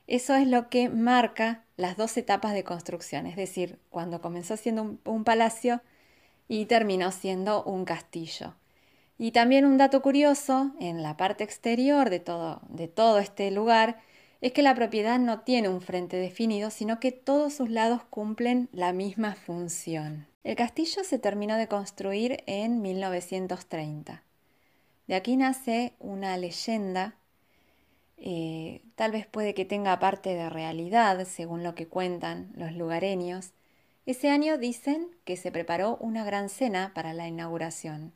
Eso 0.06 0.36
es 0.36 0.48
lo 0.48 0.70
que 0.70 0.90
marca 0.90 1.64
las 1.78 1.98
dos 1.98 2.18
etapas 2.18 2.54
de 2.54 2.64
construcción, 2.64 3.26
es 3.26 3.36
decir, 3.36 3.80
cuando 3.90 4.22
comenzó 4.22 4.58
siendo 4.58 4.98
un, 5.06 5.24
palacio 5.24 5.82
y 6.48 6.66
terminó 6.66 7.12
siendo 7.12 7.64
un 7.64 7.86
castillo. 7.86 8.54
Y 9.18 9.32
también 9.32 9.66
un 9.66 9.78
dato 9.78 10.02
curioso, 10.02 10.72
en 10.80 11.04
la 11.04 11.18
parte 11.18 11.44
exterior 11.44 12.10
de 12.10 12.20
todo, 12.20 13.20
este 13.20 13.52
lugar, 13.52 14.00
es 14.42 14.52
que 14.52 14.64
la 14.64 14.76
propiedad 14.76 15.20
no 15.20 15.42
tiene 15.42 15.70
un 15.70 15.82
frente 15.82 16.18
definido, 16.18 16.70
sino 16.70 17.00
que 17.00 17.12
todos 17.12 17.54
sus 17.54 17.70
lados 17.70 18.02
cumplen 18.10 18.70
la 18.72 18.92
misma 18.92 19.36
función. 19.36 20.28
El 20.44 20.56
castillo 20.56 21.04
se 21.04 21.20
terminó 21.20 21.56
de 21.56 21.68
construir 21.68 22.44
en 22.48 22.82
1930. 22.82 24.24
De 25.08 25.16
aquí 25.16 25.38
nace 25.38 25.94
una 26.00 26.36
leyenda, 26.38 27.16
eh, 28.18 28.82
tal 28.96 29.12
vez 29.12 29.28
puede 29.28 29.54
que 29.54 29.66
tenga 29.66 30.00
parte 30.00 30.34
de 30.34 30.50
realidad, 30.50 31.26
según 31.26 31.64
lo 31.64 31.76
que 31.76 31.88
cuentan 31.88 32.52
los 32.56 32.74
lugareños. 32.74 33.52
Ese 34.06 34.30
año 34.30 34.58
dicen 34.58 35.10
que 35.24 35.38
se 35.38 35.52
preparó 35.52 35.98
una 35.98 36.26
gran 36.26 36.50
cena 36.50 36.92
para 36.94 37.14
la 37.14 37.28
inauguración. 37.28 38.14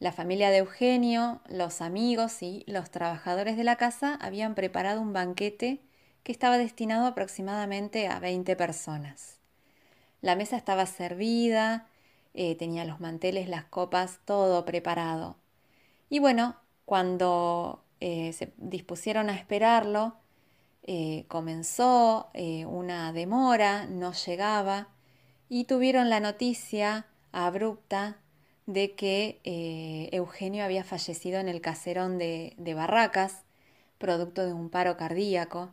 La 0.00 0.12
familia 0.12 0.50
de 0.50 0.58
Eugenio, 0.58 1.40
los 1.48 1.80
amigos 1.80 2.42
y 2.42 2.62
los 2.68 2.88
trabajadores 2.90 3.56
de 3.56 3.64
la 3.64 3.74
casa 3.74 4.14
habían 4.20 4.54
preparado 4.54 5.00
un 5.00 5.12
banquete 5.12 5.80
que 6.22 6.30
estaba 6.30 6.56
destinado 6.56 7.06
aproximadamente 7.06 8.06
a 8.06 8.20
20 8.20 8.54
personas. 8.54 9.40
La 10.20 10.36
mesa 10.36 10.56
estaba 10.56 10.86
servida, 10.86 11.88
eh, 12.34 12.54
tenía 12.54 12.84
los 12.84 13.00
manteles, 13.00 13.48
las 13.48 13.64
copas, 13.64 14.20
todo 14.24 14.64
preparado. 14.64 15.36
Y 16.08 16.20
bueno, 16.20 16.54
cuando 16.84 17.82
eh, 17.98 18.32
se 18.34 18.52
dispusieron 18.56 19.28
a 19.30 19.34
esperarlo, 19.34 20.14
eh, 20.84 21.24
comenzó 21.26 22.30
una 22.34 23.12
demora, 23.12 23.86
no 23.86 24.12
llegaba, 24.12 24.88
y 25.48 25.64
tuvieron 25.64 26.08
la 26.08 26.20
noticia 26.20 27.06
abrupta 27.32 28.18
de 28.68 28.94
que 28.94 29.40
eh, 29.44 30.10
Eugenio 30.12 30.62
había 30.62 30.84
fallecido 30.84 31.40
en 31.40 31.48
el 31.48 31.62
caserón 31.62 32.18
de, 32.18 32.54
Barracas, 32.76 33.44
producto 33.96 34.44
de 34.44 34.52
un 34.52 34.68
paro 34.68 34.98
cardíaco. 34.98 35.70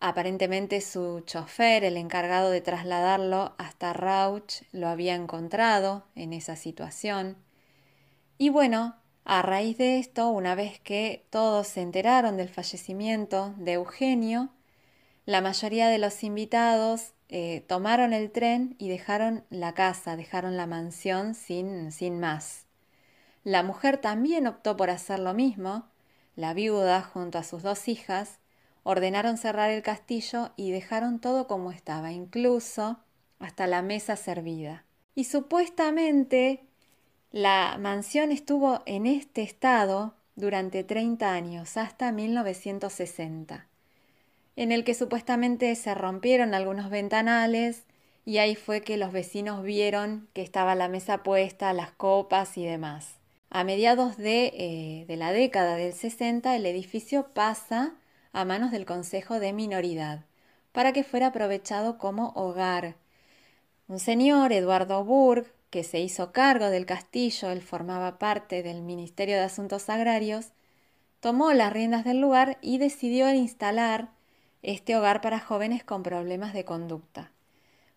Aparentemente 0.00 0.80
su 0.80 1.20
chofer, 1.20 1.84
el 1.84 1.96
encargado 1.96 2.50
de 2.50 2.60
trasladarlo 2.60 3.54
hasta 3.56 3.92
Rauch, 3.92 4.62
lo 4.72 4.88
había 4.88 5.14
encontrado 5.14 6.04
en 6.16 6.32
esa 6.32 6.56
situación. 6.56 7.36
Y 8.36 8.48
bueno, 8.48 8.96
a 9.24 9.42
raíz 9.42 9.78
de 9.78 10.00
esto, 10.00 10.28
una 10.30 10.56
vez 10.56 10.80
que 10.80 11.24
todos 11.30 11.68
se 11.68 11.82
enteraron 11.82 12.36
del 12.36 12.48
fallecimiento 12.48 13.54
de 13.58 13.74
Eugenio, 13.74 14.48
la 15.24 15.40
mayoría 15.40 15.86
de 15.86 15.98
los 15.98 16.24
invitados 16.24 17.12
eh, 17.34 17.64
tomaron 17.66 18.12
el 18.12 18.30
tren 18.30 18.76
y 18.76 18.90
dejaron 18.90 19.42
la 19.48 19.72
casa, 19.72 20.16
dejaron 20.16 20.58
la 20.58 20.66
mansión 20.66 21.34
sin, 21.34 21.90
sin 21.90 22.20
más. 22.20 22.66
La 23.42 23.62
mujer 23.62 23.96
también 23.96 24.46
optó 24.46 24.76
por 24.76 24.90
hacer 24.90 25.18
lo 25.18 25.32
mismo. 25.32 25.86
La 26.36 26.52
viuda, 26.52 27.00
junto 27.00 27.38
a 27.38 27.42
sus 27.42 27.62
dos 27.62 27.88
hijas, 27.88 28.38
ordenaron 28.82 29.38
cerrar 29.38 29.70
el 29.70 29.82
castillo 29.82 30.52
y 30.56 30.72
dejaron 30.72 31.20
todo 31.20 31.46
como 31.46 31.72
estaba, 31.72 32.12
incluso 32.12 32.98
hasta 33.38 33.66
la 33.66 33.80
mesa 33.80 34.16
servida. 34.16 34.84
Y 35.14 35.24
supuestamente 35.24 36.66
la 37.30 37.78
mansión 37.80 38.30
estuvo 38.30 38.82
en 38.84 39.06
este 39.06 39.40
estado 39.40 40.16
durante 40.36 40.84
30 40.84 41.32
años, 41.32 41.78
hasta 41.78 42.12
1960 42.12 43.71
en 44.56 44.72
el 44.72 44.84
que 44.84 44.94
supuestamente 44.94 45.74
se 45.74 45.94
rompieron 45.94 46.54
algunos 46.54 46.90
ventanales 46.90 47.84
y 48.24 48.38
ahí 48.38 48.54
fue 48.54 48.82
que 48.82 48.96
los 48.96 49.12
vecinos 49.12 49.62
vieron 49.62 50.28
que 50.32 50.42
estaba 50.42 50.74
la 50.74 50.88
mesa 50.88 51.22
puesta, 51.22 51.72
las 51.72 51.90
copas 51.92 52.56
y 52.56 52.64
demás. 52.64 53.16
A 53.50 53.64
mediados 53.64 54.16
de, 54.16 54.52
eh, 54.54 55.04
de 55.06 55.16
la 55.16 55.32
década 55.32 55.76
del 55.76 55.92
60 55.92 56.54
el 56.56 56.66
edificio 56.66 57.28
pasa 57.34 57.94
a 58.32 58.44
manos 58.44 58.70
del 58.70 58.86
Consejo 58.86 59.40
de 59.40 59.52
Minoridad 59.52 60.24
para 60.72 60.92
que 60.92 61.04
fuera 61.04 61.28
aprovechado 61.28 61.98
como 61.98 62.32
hogar. 62.34 62.96
Un 63.88 63.98
señor, 63.98 64.52
Eduardo 64.52 65.04
Burg, 65.04 65.46
que 65.70 65.84
se 65.84 66.00
hizo 66.00 66.32
cargo 66.32 66.70
del 66.70 66.86
castillo, 66.86 67.50
él 67.50 67.62
formaba 67.62 68.18
parte 68.18 68.62
del 68.62 68.82
Ministerio 68.82 69.36
de 69.36 69.42
Asuntos 69.42 69.88
Agrarios, 69.88 70.52
tomó 71.20 71.52
las 71.52 71.72
riendas 71.72 72.04
del 72.04 72.20
lugar 72.20 72.58
y 72.62 72.78
decidió 72.78 73.32
instalar 73.32 74.10
este 74.62 74.96
hogar 74.96 75.20
para 75.20 75.40
jóvenes 75.40 75.84
con 75.84 76.02
problemas 76.02 76.54
de 76.54 76.64
conducta. 76.64 77.32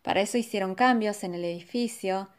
Para 0.02 0.22
eso 0.22 0.38
hicieron 0.38 0.76
cambios 0.76 1.24
en 1.24 1.34
el 1.34 1.44
edificio, 1.44 2.30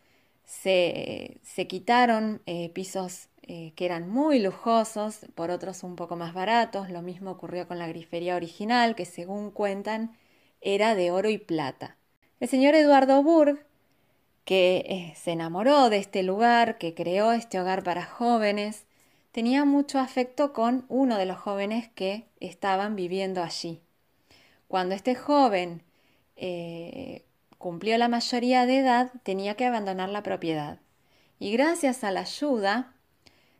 se, 0.44 1.40
quitaron 1.68 2.40
eh, 2.46 2.70
pisos 2.70 3.28
eh, 3.42 3.72
que 3.76 3.84
eran 3.84 4.08
muy 4.08 4.38
lujosos 4.38 5.26
por 5.34 5.50
otros 5.50 5.82
un 5.82 5.96
poco 5.96 6.16
más 6.16 6.32
baratos. 6.34 6.88
Lo 6.90 7.02
mismo 7.02 7.32
ocurrió 7.32 7.66
con 7.68 7.78
la 7.78 7.88
grifería 7.88 8.36
original, 8.36 8.94
que 8.94 9.04
según 9.04 9.50
cuentan 9.50 10.16
era 10.60 10.94
de 10.94 11.10
oro 11.10 11.28
y 11.28 11.38
plata. 11.38 11.96
El 12.40 12.48
señor 12.48 12.74
Eduardo 12.74 13.22
Burg, 13.22 13.64
que 14.44 14.84
eh, 14.88 15.14
se 15.16 15.32
enamoró 15.32 15.90
de 15.90 15.98
este 15.98 16.22
lugar, 16.22 16.78
que 16.78 16.94
creó 16.94 17.32
este 17.32 17.60
hogar 17.60 17.82
para 17.82 18.04
jóvenes, 18.04 18.86
tenía 19.32 19.64
mucho 19.64 19.98
afecto 19.98 20.52
con 20.52 20.86
uno 20.88 21.18
de 21.18 21.26
los 21.26 21.38
jóvenes 21.38 21.88
que 21.94 22.26
estaban 22.40 22.96
viviendo 22.96 23.42
allí. 23.42 23.80
Cuando 24.68 24.94
este 24.94 25.14
joven 25.14 25.83
eh, 26.37 27.24
cumplió 27.59 27.98
la 27.98 28.09
mayoría 28.09 28.66
de 28.66 28.79
edad, 28.79 29.12
tenía 29.22 29.55
que 29.55 29.66
abandonar 29.66 30.09
la 30.09 30.22
propiedad. 30.22 30.79
Y 31.38 31.52
gracias 31.52 32.05
a 32.05 32.11
la 32.11 32.20
ayuda 32.20 32.94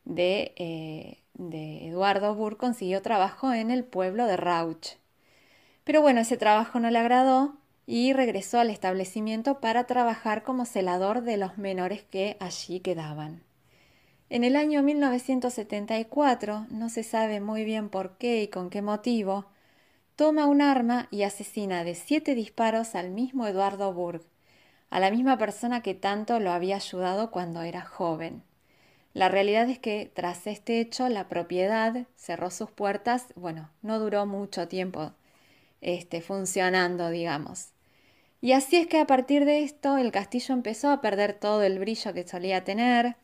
de, 0.05 0.53
eh, 0.57 1.19
de 1.35 1.89
Eduardo 1.89 2.35
Burr 2.35 2.57
consiguió 2.57 3.03
trabajo 3.03 3.53
en 3.53 3.71
el 3.71 3.85
pueblo 3.85 4.27
de 4.27 4.37
Rauch. 4.37 4.97
Pero 5.85 6.03
bueno, 6.03 6.21
ese 6.21 6.37
trabajo 6.37 6.81
no 6.81 6.91
le 6.91 6.99
agradó 6.99 7.57
y 7.87 8.13
regresó 8.13 8.59
al 8.59 8.71
establecimiento 8.71 9.61
para 9.61 9.85
trabajar 9.87 10.43
como 10.43 10.65
celador 10.65 11.23
de 11.23 11.37
los 11.37 11.59
menores 11.59 12.03
que 12.03 12.37
allí 12.41 12.81
quedaban. 12.81 13.45
En 14.29 14.43
el 14.43 14.57
año 14.57 14.83
1974, 14.83 16.67
no 16.71 16.89
se 16.89 17.05
sabe 17.05 17.41
muy 17.41 17.65
bien 17.65 17.89
por 17.89 18.19
qué 18.19 18.43
y 18.43 18.49
con 18.49 18.71
qué 18.71 18.83
motivo, 18.83 19.47
toma 20.17 20.47
un 20.47 20.63
arma 20.63 21.09
y 21.11 21.23
asesina 21.23 21.85
de 21.85 21.95
siete 21.95 22.35
disparos 22.35 22.95
al 22.95 23.11
mismo 23.11 23.47
Eduardo 23.47 23.93
Burg, 23.93 24.23
a 24.89 24.99
la 24.99 25.11
misma 25.11 25.37
persona 25.37 25.83
que 25.83 25.95
tanto 25.95 26.41
lo 26.41 26.53
había 26.53 26.77
ayudado 26.77 27.31
cuando 27.31 27.61
era 27.61 27.83
joven. 27.83 28.43
La 29.13 29.29
realidad 29.29 29.69
es 29.69 29.79
que 29.79 30.11
tras 30.13 30.47
este 30.47 30.81
hecho 30.81 31.09
la 31.09 31.29
propiedad 31.29 32.07
cerró 32.17 32.51
sus 32.51 32.71
puertas, 32.71 33.27
bueno, 33.35 33.71
no 33.83 33.99
duró 33.99 34.27
mucho 34.27 34.69
tiempo 34.69 35.13
este, 35.83 36.23
funcionando, 36.23 37.11
digamos. 37.11 37.69
Y 38.41 38.53
así 38.53 38.77
es 38.77 38.87
que 38.87 39.01
a 39.01 39.07
partir 39.07 39.45
de 39.45 39.63
esto 39.63 39.99
el 39.99 40.13
castillo 40.13 40.55
empezó 40.55 40.91
a 40.91 41.01
perder 41.01 41.35
todo 41.35 41.63
el 41.63 41.79
brillo 41.79 42.13
que 42.15 42.27
solía 42.27 42.65
tener 42.65 43.17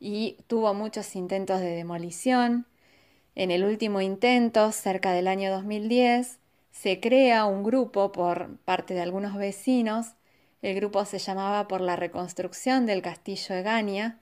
y 0.00 0.38
tuvo 0.46 0.74
muchos 0.74 1.14
intentos 1.14 1.60
de 1.60 1.70
demolición. 1.70 2.66
En 3.36 3.50
el 3.50 3.64
último 3.64 4.00
intento, 4.00 4.72
cerca 4.72 5.12
del 5.12 5.28
año 5.28 5.52
2010, 5.52 6.38
se 6.72 7.00
crea 7.00 7.44
un 7.44 7.62
grupo 7.62 8.10
por 8.10 8.56
parte 8.64 8.94
de 8.94 9.02
algunos 9.02 9.36
vecinos. 9.36 10.14
El 10.62 10.74
grupo 10.74 11.04
se 11.04 11.18
llamaba 11.18 11.68
por 11.68 11.82
la 11.82 11.96
reconstrucción 11.96 12.86
del 12.86 13.02
castillo 13.02 13.54
de 13.54 13.62
Gania 13.62 14.18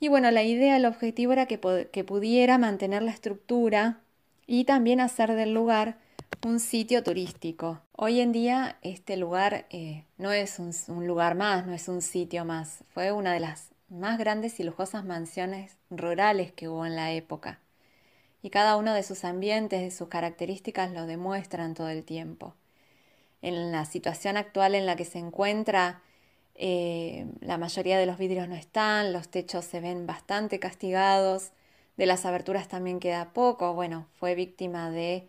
y 0.00 0.08
bueno, 0.08 0.30
la 0.30 0.42
idea, 0.42 0.76
el 0.76 0.86
objetivo 0.86 1.32
era 1.32 1.44
que, 1.44 1.58
pudiera 1.58 2.56
mantener 2.56 3.02
la 3.02 3.10
estructura 3.10 4.00
y 4.46 4.64
también 4.64 5.00
hacer 5.00 5.34
del 5.34 5.52
lugar 5.52 5.98
un 6.42 6.58
sitio 6.58 7.02
turístico. 7.02 7.82
Hoy 7.92 8.20
en 8.20 8.32
día 8.32 8.78
este 8.80 9.18
lugar 9.18 9.66
eh, 9.68 10.04
no 10.16 10.32
es 10.32 10.58
un, 10.58 11.06
lugar 11.06 11.34
más, 11.34 11.66
no 11.66 11.74
es 11.74 11.88
un 11.88 12.00
sitio 12.00 12.46
más. 12.46 12.82
Fue 12.94 13.12
una 13.12 13.34
de 13.34 13.40
las 13.40 13.72
más 13.88 14.18
grandes 14.18 14.58
y 14.58 14.64
lujosas 14.64 15.04
mansiones 15.04 15.76
rurales 15.90 16.50
que 16.52 16.68
hubo 16.68 16.86
en 16.86 16.96
la 16.96 17.12
época. 17.12 17.60
Y 18.44 18.50
cada 18.50 18.76
uno 18.76 18.92
de 18.92 19.02
sus 19.02 19.24
ambientes, 19.24 19.80
de 19.80 19.90
sus 19.90 20.08
características 20.08 20.92
lo 20.92 21.06
demuestran 21.06 21.72
todo 21.72 21.88
el 21.88 22.04
tiempo. 22.04 22.54
En 23.40 23.72
la 23.72 23.86
situación 23.86 24.36
actual 24.36 24.74
en 24.74 24.84
la 24.84 24.96
que 24.96 25.06
se 25.06 25.18
encuentra, 25.18 26.02
eh, 26.54 27.24
la 27.40 27.56
mayoría 27.56 27.96
de 27.98 28.04
los 28.04 28.18
vidrios 28.18 28.46
no 28.46 28.54
están, 28.54 29.14
los 29.14 29.30
techos 29.30 29.64
se 29.64 29.80
ven 29.80 30.06
bastante 30.06 30.58
castigados, 30.58 31.52
de 31.96 32.04
las 32.04 32.26
aberturas 32.26 32.68
también 32.68 33.00
queda 33.00 33.32
poco, 33.32 33.72
bueno, 33.72 34.08
fue 34.16 34.34
víctima 34.34 34.90
de 34.90 35.26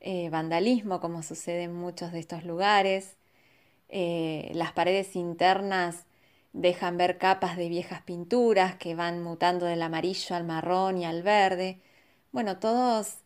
eh, 0.00 0.28
vandalismo 0.30 0.98
como 0.98 1.22
sucede 1.22 1.62
en 1.62 1.74
muchos 1.74 2.10
de 2.10 2.18
estos 2.18 2.42
lugares, 2.42 3.18
eh, 3.88 4.50
las 4.52 4.72
paredes 4.72 5.14
internas 5.14 6.06
dejan 6.52 6.96
ver 6.96 7.18
capas 7.18 7.56
de 7.56 7.68
viejas 7.68 8.02
pinturas 8.02 8.74
que 8.74 8.96
van 8.96 9.22
mutando 9.22 9.66
del 9.66 9.80
amarillo 9.80 10.34
al 10.34 10.42
marrón 10.42 10.98
y 10.98 11.04
al 11.04 11.22
verde, 11.22 11.78
bueno, 12.38 12.60
todos 12.60 13.16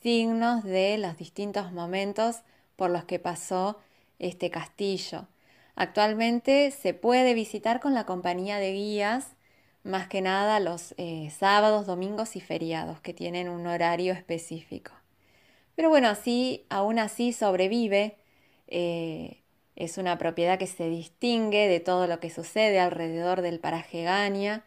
signos 0.00 0.62
de 0.62 0.96
los 0.96 1.16
distintos 1.16 1.72
momentos 1.72 2.42
por 2.76 2.88
los 2.88 3.04
que 3.04 3.18
pasó 3.18 3.80
este 4.20 4.48
castillo. 4.48 5.26
Actualmente 5.74 6.70
se 6.70 6.94
puede 6.94 7.34
visitar 7.34 7.80
con 7.80 7.94
la 7.94 8.06
compañía 8.06 8.58
de 8.58 8.70
guías, 8.72 9.34
más 9.82 10.06
que 10.06 10.20
nada 10.20 10.60
los 10.60 10.94
eh, 10.98 11.32
sábados, 11.36 11.86
domingos 11.86 12.36
y 12.36 12.40
feriados, 12.40 13.00
que 13.00 13.12
tienen 13.12 13.48
un 13.48 13.66
horario 13.66 14.12
específico. 14.12 14.92
Pero 15.74 15.88
bueno, 15.88 16.06
así, 16.06 16.64
aún 16.70 17.00
así 17.00 17.32
sobrevive. 17.32 18.18
Eh, 18.68 19.42
es 19.74 19.98
una 19.98 20.16
propiedad 20.16 20.60
que 20.60 20.68
se 20.68 20.88
distingue 20.88 21.66
de 21.66 21.80
todo 21.80 22.06
lo 22.06 22.20
que 22.20 22.30
sucede 22.30 22.78
alrededor 22.78 23.42
del 23.42 23.58
paraje 23.58 24.04
Gania, 24.04 24.64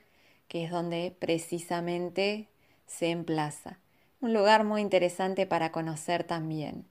que 0.50 0.66
es 0.66 0.72
donde 0.72 1.16
precisamente 1.18 2.50
se 2.88 3.12
emplaza. 3.12 3.80
Un 4.20 4.34
lugar 4.34 4.64
muy 4.64 4.82
interesante 4.82 5.46
para 5.46 5.72
conocer 5.72 6.24
también. 6.24 6.88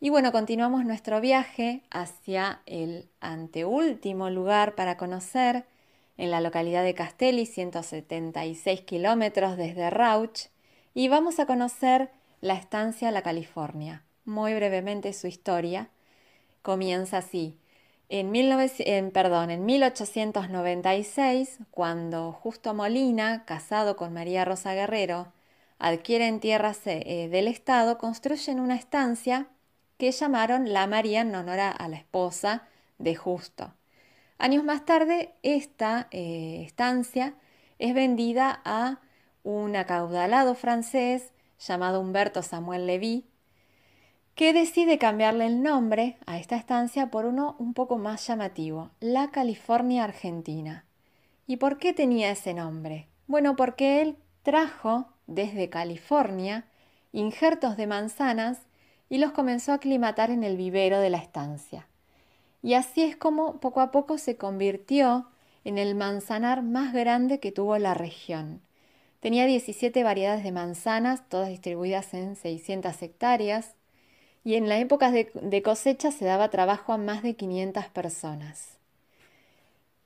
Y 0.00 0.08
bueno, 0.10 0.32
continuamos 0.32 0.84
nuestro 0.84 1.20
viaje 1.20 1.82
hacia 1.90 2.62
el 2.66 3.08
anteúltimo 3.20 4.30
lugar 4.30 4.74
para 4.74 4.96
conocer, 4.96 5.66
en 6.16 6.30
la 6.30 6.40
localidad 6.40 6.82
de 6.84 6.94
Castelli, 6.94 7.46
176 7.46 8.80
kilómetros 8.82 9.56
desde 9.56 9.88
Rauch, 9.90 10.48
y 10.92 11.08
vamos 11.08 11.38
a 11.38 11.46
conocer 11.46 12.10
la 12.40 12.54
estancia 12.54 13.10
La 13.10 13.22
California. 13.22 14.02
Muy 14.24 14.54
brevemente 14.54 15.12
su 15.12 15.26
historia 15.26 15.90
comienza 16.62 17.18
así. 17.18 17.59
En, 18.12 19.12
perdón, 19.12 19.50
en 19.50 19.64
1896, 19.64 21.60
cuando 21.70 22.32
Justo 22.32 22.74
Molina, 22.74 23.44
casado 23.44 23.94
con 23.96 24.12
María 24.12 24.44
Rosa 24.44 24.74
Guerrero, 24.74 25.32
adquieren 25.78 26.40
tierras 26.40 26.80
eh, 26.86 27.28
del 27.30 27.46
Estado, 27.46 27.98
construyen 27.98 28.58
una 28.58 28.74
estancia 28.74 29.46
que 29.96 30.10
llamaron 30.10 30.72
La 30.72 30.88
María 30.88 31.20
en 31.20 31.32
honor 31.36 31.60
a 31.60 31.88
la 31.88 31.96
esposa 31.96 32.66
de 32.98 33.14
Justo. 33.14 33.72
Años 34.38 34.64
más 34.64 34.84
tarde, 34.84 35.34
esta 35.44 36.08
eh, 36.10 36.64
estancia 36.66 37.34
es 37.78 37.94
vendida 37.94 38.60
a 38.64 38.98
un 39.44 39.76
acaudalado 39.76 40.56
francés 40.56 41.30
llamado 41.60 42.00
Humberto 42.00 42.42
Samuel 42.42 42.88
Levy, 42.88 43.29
que 44.40 44.54
decide 44.54 44.96
cambiarle 44.96 45.44
el 45.44 45.62
nombre 45.62 46.16
a 46.24 46.38
esta 46.38 46.56
estancia 46.56 47.10
por 47.10 47.26
uno 47.26 47.56
un 47.58 47.74
poco 47.74 47.98
más 47.98 48.26
llamativo, 48.26 48.88
la 48.98 49.30
California 49.30 50.02
Argentina. 50.02 50.86
¿Y 51.46 51.58
por 51.58 51.76
qué 51.76 51.92
tenía 51.92 52.30
ese 52.30 52.54
nombre? 52.54 53.06
Bueno, 53.26 53.54
porque 53.54 54.00
él 54.00 54.16
trajo 54.42 55.08
desde 55.26 55.68
California 55.68 56.64
injertos 57.12 57.76
de 57.76 57.86
manzanas 57.86 58.60
y 59.10 59.18
los 59.18 59.32
comenzó 59.32 59.72
a 59.72 59.74
aclimatar 59.74 60.30
en 60.30 60.42
el 60.42 60.56
vivero 60.56 61.00
de 61.00 61.10
la 61.10 61.18
estancia. 61.18 61.86
Y 62.62 62.72
así 62.72 63.02
es 63.02 63.16
como 63.16 63.60
poco 63.60 63.82
a 63.82 63.90
poco 63.90 64.16
se 64.16 64.38
convirtió 64.38 65.28
en 65.64 65.76
el 65.76 65.94
manzanar 65.94 66.62
más 66.62 66.94
grande 66.94 67.40
que 67.40 67.52
tuvo 67.52 67.76
la 67.76 67.92
región. 67.92 68.62
Tenía 69.20 69.44
17 69.44 70.02
variedades 70.02 70.44
de 70.44 70.52
manzanas, 70.52 71.28
todas 71.28 71.50
distribuidas 71.50 72.14
en 72.14 72.36
600 72.36 73.02
hectáreas, 73.02 73.74
y 74.44 74.54
en 74.54 74.68
la 74.68 74.78
época 74.78 75.10
de, 75.10 75.62
cosecha 75.62 76.10
se 76.10 76.24
daba 76.24 76.50
trabajo 76.50 76.92
a 76.92 76.98
más 76.98 77.22
de 77.22 77.34
500 77.34 77.86
personas. 77.88 78.78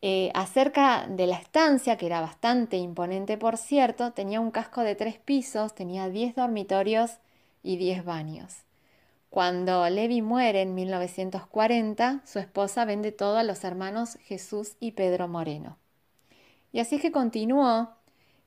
Eh, 0.03 0.31
acerca 0.35 1.07
de 1.09 1.27
la 1.27 1.37
estancia, 1.37 1.97
que 1.97 2.07
era 2.07 2.21
bastante 2.21 2.77
imponente 2.77 3.39
por 3.39 3.57
cierto, 3.57 4.13
tenía 4.13 4.41
un 4.41 4.51
casco 4.51 4.83
de 4.83 4.97
tres 4.97 5.19
pisos, 5.19 5.75
tenía 5.75 6.09
10 6.09 6.35
dormitorios 6.35 7.13
y 7.63 7.77
10 7.77 8.05
baños. 8.05 8.65
Cuando 9.31 9.89
Levi 9.89 10.21
muere 10.21 10.63
en 10.63 10.75
1940, 10.75 12.21
su 12.25 12.39
esposa 12.39 12.85
vende 12.85 13.13
todo 13.13 13.39
a 13.39 13.43
los 13.45 13.65
hermanos 13.65 14.19
Jesús 14.25 14.77
y 14.79 14.93
Pedro 14.93 15.27
Moreno. 15.27 15.79
Y 16.73 16.81
así 16.81 16.99
que 16.99 17.11
continuó. 17.11 17.91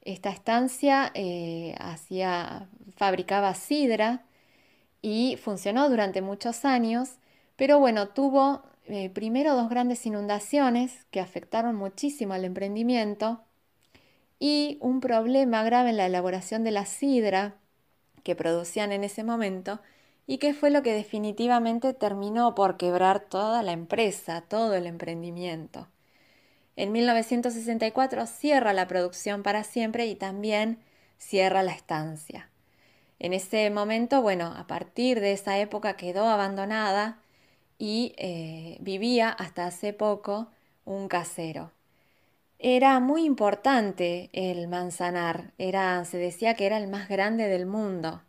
Esta 0.01 0.29
estancia 0.29 1.11
eh, 1.13 1.75
fabricaba 2.95 3.53
sidra 3.53 4.23
y 5.07 5.37
funcionó 5.37 5.89
durante 5.89 6.21
muchos 6.21 6.65
años, 6.65 7.11
pero 7.55 7.79
bueno, 7.79 8.09
tuvo 8.09 8.63
eh, 8.87 9.09
primero 9.09 9.55
dos 9.55 9.69
grandes 9.69 10.05
inundaciones 10.05 11.05
que 11.11 11.21
afectaron 11.21 11.75
muchísimo 11.75 12.33
al 12.33 12.43
emprendimiento 12.43 13.41
y 14.37 14.77
un 14.81 14.99
problema 14.99 15.63
grave 15.63 15.91
en 15.91 15.97
la 15.97 16.07
elaboración 16.07 16.65
de 16.65 16.71
la 16.71 16.85
sidra 16.85 17.55
que 18.23 18.35
producían 18.35 18.91
en 18.91 19.05
ese 19.05 19.23
momento 19.23 19.79
y 20.25 20.39
que 20.39 20.53
fue 20.53 20.71
lo 20.71 20.83
que 20.83 20.93
definitivamente 20.93 21.93
terminó 21.93 22.53
por 22.53 22.75
quebrar 22.75 23.21
toda 23.21 23.63
la 23.63 23.71
empresa, 23.71 24.41
todo 24.41 24.73
el 24.75 24.85
emprendimiento. 24.87 25.87
En 26.75 26.91
1964 26.91 28.27
cierra 28.27 28.73
la 28.73 28.89
producción 28.89 29.41
para 29.41 29.63
siempre 29.63 30.05
y 30.07 30.15
también 30.15 30.79
cierra 31.17 31.63
la 31.63 31.71
estancia. 31.71 32.49
En 33.19 33.33
ese 33.33 33.69
momento, 33.69 34.21
bueno, 34.21 34.53
a 34.55 34.67
partir 34.67 35.19
de 35.19 35.33
esa 35.33 35.57
época 35.59 35.97
quedó 35.97 36.27
abandonada 36.27 37.19
y 37.77 38.13
eh, 38.17 38.77
vivía 38.81 39.29
hasta 39.29 39.65
hace 39.65 39.93
poco 39.93 40.49
un 40.85 41.07
casero. 41.07 41.71
Era 42.59 42.99
muy 42.99 43.23
importante 43.25 44.29
el 44.33 44.67
manzanar, 44.67 45.53
era, 45.59 46.03
se 46.05 46.17
decía 46.17 46.55
que 46.55 46.65
era 46.65 46.77
el 46.77 46.87
más 46.87 47.07
grande 47.07 47.47
del 47.47 47.67
mundo 47.67 48.23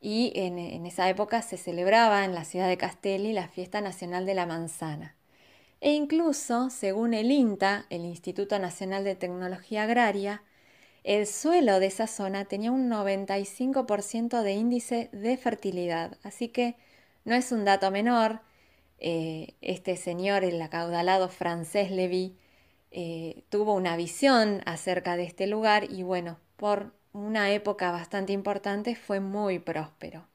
y 0.00 0.32
en, 0.34 0.86
esa 0.86 1.08
época 1.08 1.42
se 1.42 1.56
celebraba 1.56 2.24
en 2.24 2.34
la 2.34 2.44
ciudad 2.44 2.68
de 2.68 2.76
Castelli 2.76 3.32
la 3.32 3.48
fiesta 3.48 3.80
nacional 3.80 4.26
de 4.26 4.34
la 4.34 4.46
manzana. 4.46 5.14
E 5.80 5.92
incluso, 5.92 6.70
según 6.70 7.14
el 7.14 7.30
INTA, 7.30 7.86
el 7.90 8.04
Instituto 8.04 8.58
Nacional 8.58 9.04
de 9.04 9.14
Tecnología 9.14 9.84
Agraria, 9.84 10.42
el 11.04 11.26
suelo 11.26 11.80
de 11.80 11.86
esa 11.86 12.06
zona 12.06 12.44
tenía 12.44 12.72
un 12.72 12.90
95% 12.90 14.42
de 14.42 14.52
índice 14.52 15.08
de 15.12 15.36
fertilidad. 15.36 16.18
Así 16.22 16.48
que 16.48 16.76
no 17.24 17.34
es 17.34 17.52
un 17.52 17.64
dato 17.64 17.90
menor. 17.90 18.40
Eh, 18.98 19.54
este 19.60 19.96
señor, 19.96 20.44
el 20.44 20.60
acaudalado 20.60 21.28
francés 21.28 21.90
Levy, 21.90 22.36
eh, 22.90 23.42
tuvo 23.48 23.74
una 23.74 23.96
visión 23.96 24.62
acerca 24.66 25.16
de 25.16 25.24
este 25.24 25.46
lugar 25.46 25.90
y 25.90 26.02
bueno, 26.02 26.38
por 26.56 26.92
una 27.12 27.50
época 27.52 27.90
bastante 27.90 28.32
importante, 28.32 28.94
fue 28.94 29.20
muy 29.20 29.58
próspero. 29.58 30.26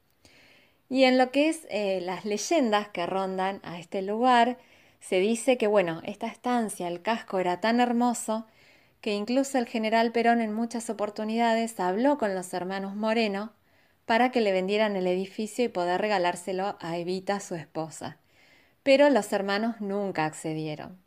Y 0.89 1.05
en 1.05 1.17
lo 1.17 1.31
que 1.31 1.49
es 1.49 1.65
eh, 1.69 2.01
las 2.01 2.25
leyendas 2.25 2.89
que 2.89 3.05
rondan 3.05 3.59
a 3.63 3.79
este 3.79 4.01
lugar, 4.01 4.57
se 4.99 5.19
dice 5.19 5.57
que, 5.57 5.67
bueno, 5.67 6.01
esta 6.05 6.27
estancia, 6.27 6.87
el 6.87 7.01
casco 7.01 7.39
era 7.39 7.59
tan 7.59 7.79
hermoso 7.79 8.45
que 9.03 9.13
incluso 9.13 9.57
el 9.57 9.67
general 9.67 10.13
Perón 10.13 10.39
en 10.39 10.53
muchas 10.53 10.89
oportunidades 10.89 11.77
habló 11.81 12.17
con 12.17 12.35
los 12.35 12.53
hermanos 12.53 12.95
Moreno 12.95 13.51
para 14.05 14.31
que 14.31 14.39
le 14.39 14.53
vendieran 14.53 14.95
el 14.95 15.07
edificio 15.07 15.65
y 15.65 15.67
poder 15.67 15.99
regalárselo 15.99 16.77
a 16.79 16.97
Evita, 16.97 17.41
su 17.41 17.55
esposa. 17.55 18.17
Pero 18.81 19.09
los 19.09 19.33
hermanos 19.33 19.81
nunca 19.81 20.23
accedieron. 20.23 20.97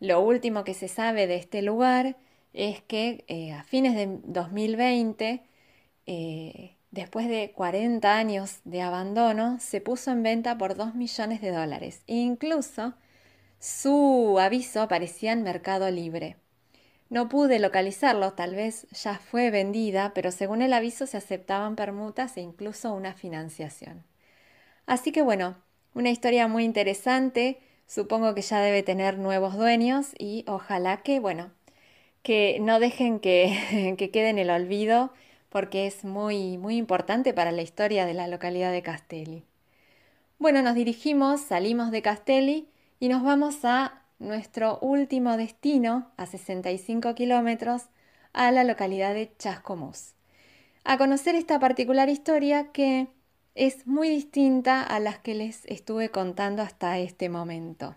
Lo 0.00 0.22
último 0.22 0.64
que 0.64 0.72
se 0.72 0.88
sabe 0.88 1.26
de 1.26 1.36
este 1.36 1.60
lugar 1.60 2.16
es 2.54 2.80
que 2.80 3.26
eh, 3.28 3.52
a 3.52 3.64
fines 3.64 3.94
de 3.94 4.18
2020, 4.24 5.42
eh, 6.06 6.76
después 6.90 7.28
de 7.28 7.52
40 7.54 8.16
años 8.16 8.60
de 8.64 8.80
abandono, 8.80 9.58
se 9.60 9.82
puso 9.82 10.10
en 10.10 10.22
venta 10.22 10.56
por 10.56 10.74
2 10.74 10.94
millones 10.94 11.42
de 11.42 11.50
dólares. 11.52 12.02
E 12.06 12.16
incluso 12.16 12.94
su 13.58 14.38
aviso 14.40 14.80
aparecía 14.80 15.32
en 15.32 15.42
Mercado 15.42 15.90
Libre. 15.90 16.38
No 17.10 17.28
pude 17.28 17.58
localizarlo, 17.58 18.34
tal 18.34 18.54
vez 18.54 18.86
ya 18.92 19.18
fue 19.18 19.50
vendida, 19.50 20.12
pero 20.14 20.30
según 20.30 20.62
el 20.62 20.72
aviso 20.72 21.06
se 21.08 21.16
aceptaban 21.16 21.74
permutas 21.74 22.36
e 22.36 22.40
incluso 22.40 22.94
una 22.94 23.14
financiación. 23.14 24.04
Así 24.86 25.10
que 25.10 25.20
bueno, 25.20 25.56
una 25.92 26.10
historia 26.10 26.46
muy 26.46 26.64
interesante, 26.64 27.58
supongo 27.86 28.32
que 28.34 28.42
ya 28.42 28.60
debe 28.60 28.84
tener 28.84 29.18
nuevos 29.18 29.56
dueños 29.56 30.12
y 30.18 30.44
ojalá 30.46 30.98
que, 30.98 31.18
bueno, 31.18 31.50
que 32.22 32.58
no 32.60 32.78
dejen 32.78 33.18
que, 33.18 33.94
que 33.98 34.10
quede 34.10 34.28
en 34.30 34.38
el 34.38 34.50
olvido 34.50 35.12
porque 35.48 35.88
es 35.88 36.04
muy, 36.04 36.58
muy 36.58 36.76
importante 36.76 37.34
para 37.34 37.50
la 37.50 37.62
historia 37.62 38.06
de 38.06 38.14
la 38.14 38.28
localidad 38.28 38.70
de 38.70 38.82
Castelli. 38.82 39.42
Bueno, 40.38 40.62
nos 40.62 40.76
dirigimos, 40.76 41.40
salimos 41.40 41.90
de 41.90 42.02
Castelli 42.02 42.68
y 43.00 43.08
nos 43.08 43.24
vamos 43.24 43.64
a 43.64 44.00
nuestro 44.20 44.78
último 44.80 45.36
destino, 45.36 46.12
a 46.16 46.26
65 46.26 47.14
kilómetros, 47.16 47.86
a 48.32 48.52
la 48.52 48.62
localidad 48.62 49.14
de 49.14 49.32
Chascomús. 49.36 50.12
A 50.84 50.98
conocer 50.98 51.34
esta 51.34 51.58
particular 51.58 52.08
historia 52.08 52.70
que 52.70 53.08
es 53.54 53.86
muy 53.86 54.08
distinta 54.08 54.82
a 54.82 55.00
las 55.00 55.18
que 55.18 55.34
les 55.34 55.64
estuve 55.66 56.10
contando 56.10 56.62
hasta 56.62 56.98
este 56.98 57.28
momento. 57.28 57.96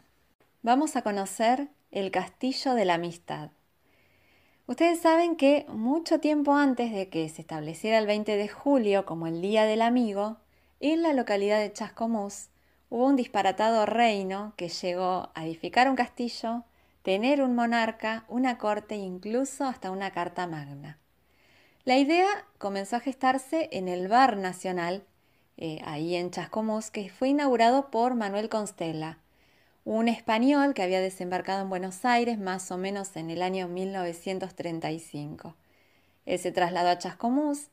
Vamos 0.63 0.95
a 0.95 1.03
conocer 1.03 1.67
el 1.91 2.09
Castillo 2.09 2.73
de 2.73 2.85
la 2.85 2.95
Amistad. 2.95 3.51
Ustedes 4.65 5.01
saben 5.01 5.35
que 5.35 5.65
mucho 5.67 6.19
tiempo 6.19 6.55
antes 6.55 6.93
de 6.93 7.09
que 7.09 7.27
se 7.29 7.41
estableciera 7.41 7.99
el 7.99 8.07
20 8.07 8.37
de 8.37 8.47
julio 8.47 9.05
como 9.05 9.27
el 9.27 9.41
Día 9.41 9.65
del 9.65 9.81
Amigo, 9.81 10.37
en 10.79 11.01
la 11.01 11.13
localidad 11.13 11.59
de 11.59 11.71
Chascomús 11.71 12.47
hubo 12.93 13.07
un 13.07 13.15
disparatado 13.15 13.87
reino 13.87 14.53
que 14.55 14.69
llegó 14.69 15.31
a 15.33 15.45
edificar 15.47 15.89
un 15.89 15.95
castillo, 15.95 16.63
tener 17.01 17.41
un 17.41 17.55
monarca, 17.55 18.23
una 18.27 18.59
corte 18.59 18.93
e 18.93 18.99
incluso 18.99 19.65
hasta 19.65 19.89
una 19.89 20.11
carta 20.11 20.45
magna. 20.45 20.99
La 21.85 21.97
idea 21.97 22.27
comenzó 22.59 22.97
a 22.97 22.99
gestarse 22.99 23.67
en 23.71 23.87
el 23.87 24.09
Bar 24.09 24.37
Nacional, 24.37 25.03
eh, 25.57 25.79
ahí 25.85 26.13
en 26.13 26.29
Chascomús, 26.29 26.91
que 26.91 27.09
fue 27.09 27.29
inaugurado 27.29 27.89
por 27.89 28.13
Manuel 28.13 28.47
Constella, 28.47 29.17
un 29.85 30.07
español 30.07 30.75
que 30.75 30.83
había 30.83 31.01
desembarcado 31.01 31.63
en 31.63 31.69
Buenos 31.69 32.05
Aires 32.05 32.37
más 32.37 32.69
o 32.69 32.77
menos 32.77 33.15
en 33.15 33.31
el 33.31 33.41
año 33.41 33.67
1935. 33.67 35.55
Él 36.27 36.37
se 36.37 36.51
trasladó 36.51 36.89
a 36.89 36.99
Chascomús, 36.99 37.71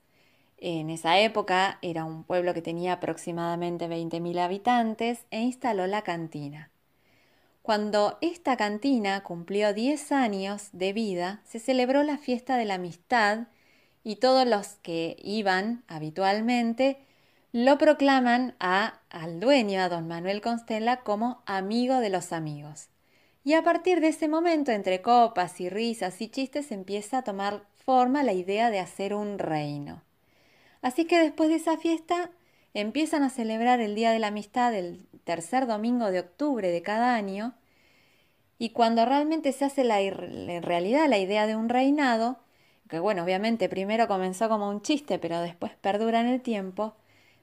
en 0.60 0.90
esa 0.90 1.18
época 1.18 1.78
era 1.82 2.04
un 2.04 2.24
pueblo 2.24 2.54
que 2.54 2.62
tenía 2.62 2.94
aproximadamente 2.94 3.88
20.000 3.88 4.38
habitantes 4.38 5.20
e 5.30 5.40
instaló 5.40 5.86
la 5.86 6.02
cantina. 6.02 6.70
Cuando 7.62 8.18
esta 8.20 8.56
cantina 8.56 9.22
cumplió 9.22 9.72
10 9.74 10.12
años 10.12 10.68
de 10.72 10.92
vida, 10.92 11.42
se 11.44 11.58
celebró 11.58 12.02
la 12.02 12.18
fiesta 12.18 12.56
de 12.56 12.64
la 12.64 12.74
amistad 12.74 13.48
y 14.02 14.16
todos 14.16 14.46
los 14.46 14.76
que 14.82 15.16
iban 15.22 15.84
habitualmente 15.86 16.98
lo 17.52 17.78
proclaman 17.78 18.54
a, 18.60 19.00
al 19.10 19.40
dueño, 19.40 19.80
a 19.80 19.88
don 19.88 20.06
Manuel 20.06 20.40
Constella, 20.40 21.00
como 21.00 21.42
amigo 21.46 21.96
de 21.96 22.10
los 22.10 22.32
amigos. 22.32 22.88
Y 23.44 23.54
a 23.54 23.62
partir 23.62 24.00
de 24.00 24.08
ese 24.08 24.28
momento, 24.28 24.70
entre 24.70 25.02
copas 25.02 25.60
y 25.60 25.68
risas 25.68 26.20
y 26.20 26.28
chistes, 26.28 26.70
empieza 26.70 27.18
a 27.18 27.24
tomar 27.24 27.64
forma 27.84 28.22
la 28.22 28.32
idea 28.32 28.70
de 28.70 28.78
hacer 28.78 29.14
un 29.14 29.38
reino. 29.38 30.02
Así 30.82 31.04
que 31.04 31.18
después 31.18 31.48
de 31.48 31.56
esa 31.56 31.76
fiesta 31.76 32.30
empiezan 32.74 33.22
a 33.22 33.30
celebrar 33.30 33.80
el 33.80 33.94
Día 33.94 34.12
de 34.12 34.18
la 34.18 34.28
Amistad 34.28 34.74
el 34.74 35.06
tercer 35.24 35.66
domingo 35.66 36.10
de 36.10 36.20
octubre 36.20 36.70
de 36.70 36.82
cada 36.82 37.14
año 37.14 37.54
y 38.58 38.70
cuando 38.70 39.06
realmente 39.06 39.52
se 39.52 39.64
hace 39.64 39.84
la, 39.84 40.00
en 40.00 40.62
realidad 40.62 41.08
la 41.08 41.18
idea 41.18 41.46
de 41.46 41.56
un 41.56 41.70
reinado, 41.70 42.38
que 42.88 42.98
bueno, 42.98 43.24
obviamente 43.24 43.70
primero 43.70 44.06
comenzó 44.06 44.48
como 44.50 44.68
un 44.68 44.82
chiste, 44.82 45.18
pero 45.18 45.40
después 45.40 45.72
perdura 45.80 46.20
en 46.20 46.26
el 46.26 46.42
tiempo, 46.42 46.94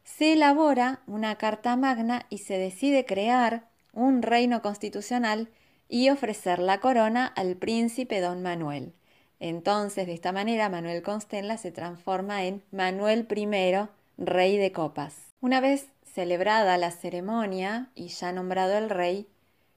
se 0.04 0.34
elabora 0.34 1.02
una 1.08 1.36
carta 1.36 1.76
magna 1.76 2.28
y 2.30 2.38
se 2.40 2.58
decide 2.58 3.06
crear 3.06 3.68
un 3.94 4.22
reino 4.22 4.62
constitucional 4.62 5.50
y 5.90 6.10
ofrecer 6.10 6.60
la 6.60 6.80
corona 6.80 7.26
al 7.26 7.56
príncipe 7.56 8.22
don 8.22 8.44
Manuel. 8.44 8.94
Entonces, 9.40 10.08
de 10.08 10.14
esta 10.14 10.32
manera, 10.32 10.70
Manuel 10.70 11.04
Constella 11.04 11.58
se 11.58 11.72
transforma 11.72 12.44
en 12.44 12.64
Manuel 12.72 13.28
I, 13.30 13.88
rey 14.18 14.58
de 14.58 14.72
copas. 14.72 15.16
Una 15.42 15.60
vez 15.60 15.88
celebrada 16.04 16.78
la 16.78 16.92
ceremonia 16.92 17.90
y 17.94 18.08
ya 18.08 18.32
nombrado 18.32 18.78
el 18.78 18.90
rey, 18.90 19.28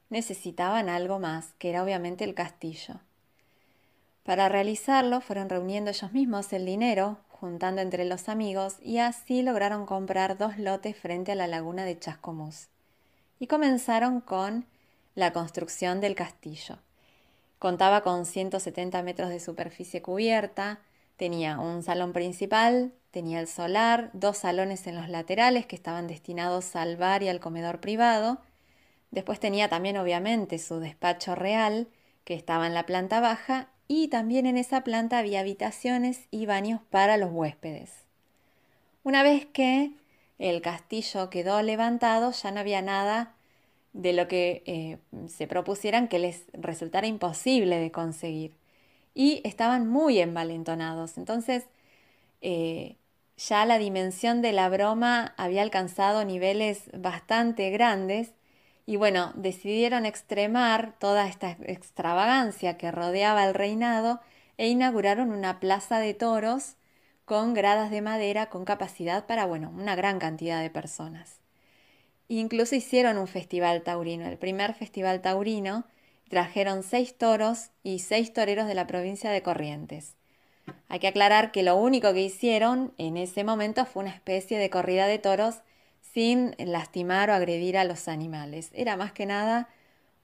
necesitaban 0.09 0.88
algo 0.88 1.18
más, 1.18 1.53
que 1.59 1.70
era 1.70 1.85
obviamente 1.85 2.25
el 2.25 2.35
castillo. 2.35 3.01
Para 4.25 4.49
realizarlo 4.49 5.20
fueron 5.20 5.49
reuniendo 5.49 5.90
ellos 5.90 6.12
mismos 6.12 6.53
el 6.53 6.64
dinero, 6.64 7.18
juntando 7.29 7.83
entre 7.83 8.05
los 8.05 8.29
amigos, 8.29 8.77
y 8.83 8.99
así 8.99 9.42
lograron 9.42 9.87
comprar 9.87 10.38
dos 10.38 10.59
lotes 10.59 10.96
frente 10.96 11.33
a 11.33 11.35
la 11.35 11.46
laguna 11.46 11.85
de 11.85 11.99
Chascomús. 11.99 12.68
Y 13.38 13.46
comenzaron 13.46 14.20
con 14.20 14.66
la 15.14 15.33
construcción 15.33 16.01
del 16.01 16.14
castillo. 16.14 16.79
Contaba 17.61 18.01
con 18.01 18.25
170 18.25 19.03
metros 19.03 19.29
de 19.29 19.38
superficie 19.38 20.01
cubierta, 20.01 20.81
tenía 21.18 21.59
un 21.59 21.83
salón 21.83 22.14
principal, 22.14 22.94
tenía 23.11 23.38
el 23.38 23.49
solar, 23.49 24.09
dos 24.14 24.38
salones 24.38 24.87
en 24.87 24.96
los 24.96 25.11
laterales 25.11 25.66
que 25.66 25.77
estaban 25.77 26.07
destinados 26.07 26.75
al 26.75 26.96
bar 26.96 27.23
y 27.23 27.29
al 27.29 27.38
comedor 27.38 27.79
privado. 27.81 28.38
Después 29.11 29.40
tenía 29.40 29.68
también 29.68 29.99
obviamente 29.99 30.59
su 30.59 30.81
despacho 30.81 31.35
real, 31.35 31.88
que 32.25 32.33
estaba 32.33 32.66
en 32.66 32.73
la 32.73 32.87
planta 32.87 33.20
baja, 33.20 33.68
y 33.87 34.09
también 34.09 34.46
en 34.46 34.57
esa 34.57 34.83
planta 34.83 35.18
había 35.18 35.40
habitaciones 35.40 36.29
y 36.31 36.46
baños 36.46 36.81
para 36.88 37.18
los 37.18 37.31
huéspedes. 37.31 38.07
Una 39.03 39.23
vez 39.23 39.44
que 39.44 39.90
el 40.38 40.62
castillo 40.62 41.29
quedó 41.29 41.61
levantado, 41.61 42.33
ya 42.33 42.53
no 42.53 42.61
había 42.61 42.81
nada 42.81 43.35
de 43.92 44.12
lo 44.12 44.29
que 44.29 44.62
eh, 44.66 44.98
se 45.29 45.46
propusieran 45.46 46.09
que 46.09 46.18
les 46.18 46.44
resultara 46.53 47.07
imposible 47.07 47.79
de 47.79 47.90
conseguir. 47.90 48.55
Y 49.14 49.40
estaban 49.44 49.88
muy 49.88 50.20
envalentonados. 50.20 51.18
Entonces, 51.18 51.66
eh, 52.40 52.96
ya 53.37 53.64
la 53.66 53.79
dimensión 53.79 54.42
de 54.42 54.53
la 54.53 54.68
broma 54.68 55.35
había 55.37 55.62
alcanzado 55.62 56.24
niveles 56.24 56.90
bastante 56.94 57.70
grandes 57.70 58.35
y 58.87 58.96
bueno, 58.96 59.33
decidieron 59.37 60.05
extremar 60.07 60.94
toda 60.98 61.29
esta 61.29 61.53
extravagancia 61.62 62.76
que 62.76 62.90
rodeaba 62.90 63.44
el 63.46 63.55
reinado 63.55 64.20
e 64.59 64.68
inauguraron 64.68 65.33
una 65.33 65.61
plaza 65.61 66.00
de 66.00 66.14
toros 66.14 66.76
con 67.24 67.55
gradas 67.55 67.90
de 67.90 68.03
madera 68.03 68.50
con 68.50 68.64
capacidad 68.64 69.26
para, 69.26 69.46
bueno, 69.46 69.70
una 69.70 69.94
gran 69.96 70.18
cantidad 70.18 70.61
de 70.61 70.70
personas. 70.70 71.39
Incluso 72.33 72.77
hicieron 72.77 73.19
un 73.19 73.27
festival 73.27 73.83
taurino, 73.83 74.29
el 74.29 74.38
primer 74.38 74.73
festival 74.75 75.21
taurino. 75.21 75.85
Trajeron 76.28 76.85
seis 76.85 77.18
toros 77.18 77.70
y 77.83 77.99
seis 77.99 78.33
toreros 78.33 78.68
de 78.68 78.74
la 78.74 78.87
provincia 78.87 79.33
de 79.33 79.43
Corrientes. 79.43 80.14
Hay 80.89 81.01
que 81.01 81.09
aclarar 81.09 81.51
que 81.51 81.64
lo 81.64 81.74
único 81.74 82.12
que 82.12 82.22
hicieron 82.22 82.95
en 82.99 83.16
ese 83.16 83.43
momento 83.43 83.85
fue 83.85 84.05
una 84.05 84.12
especie 84.12 84.59
de 84.59 84.70
corrida 84.70 85.09
de 85.09 85.18
toros 85.18 85.62
sin 86.03 86.55
lastimar 86.59 87.31
o 87.31 87.35
agredir 87.35 87.76
a 87.76 87.83
los 87.83 88.07
animales. 88.07 88.70
Era 88.74 88.97
más 88.97 89.11
que 89.11 89.26
nada 89.26 89.68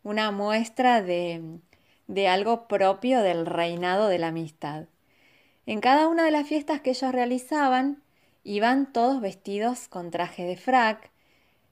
una 0.05 0.31
muestra 0.31 1.03
de, 1.03 1.59
de 2.07 2.29
algo 2.29 2.69
propio 2.69 3.21
del 3.23 3.47
reinado 3.47 4.07
de 4.07 4.19
la 4.21 4.29
amistad. 4.29 4.85
En 5.67 5.81
cada 5.81 6.07
una 6.07 6.25
de 6.25 6.31
las 6.31 6.47
fiestas 6.47 6.83
que 6.83 6.91
ellos 6.91 7.11
realizaban, 7.11 8.01
iban 8.45 8.93
todos 8.93 9.21
vestidos 9.21 9.89
con 9.89 10.13
traje 10.13 10.45
de 10.45 10.57
frac, 10.57 11.11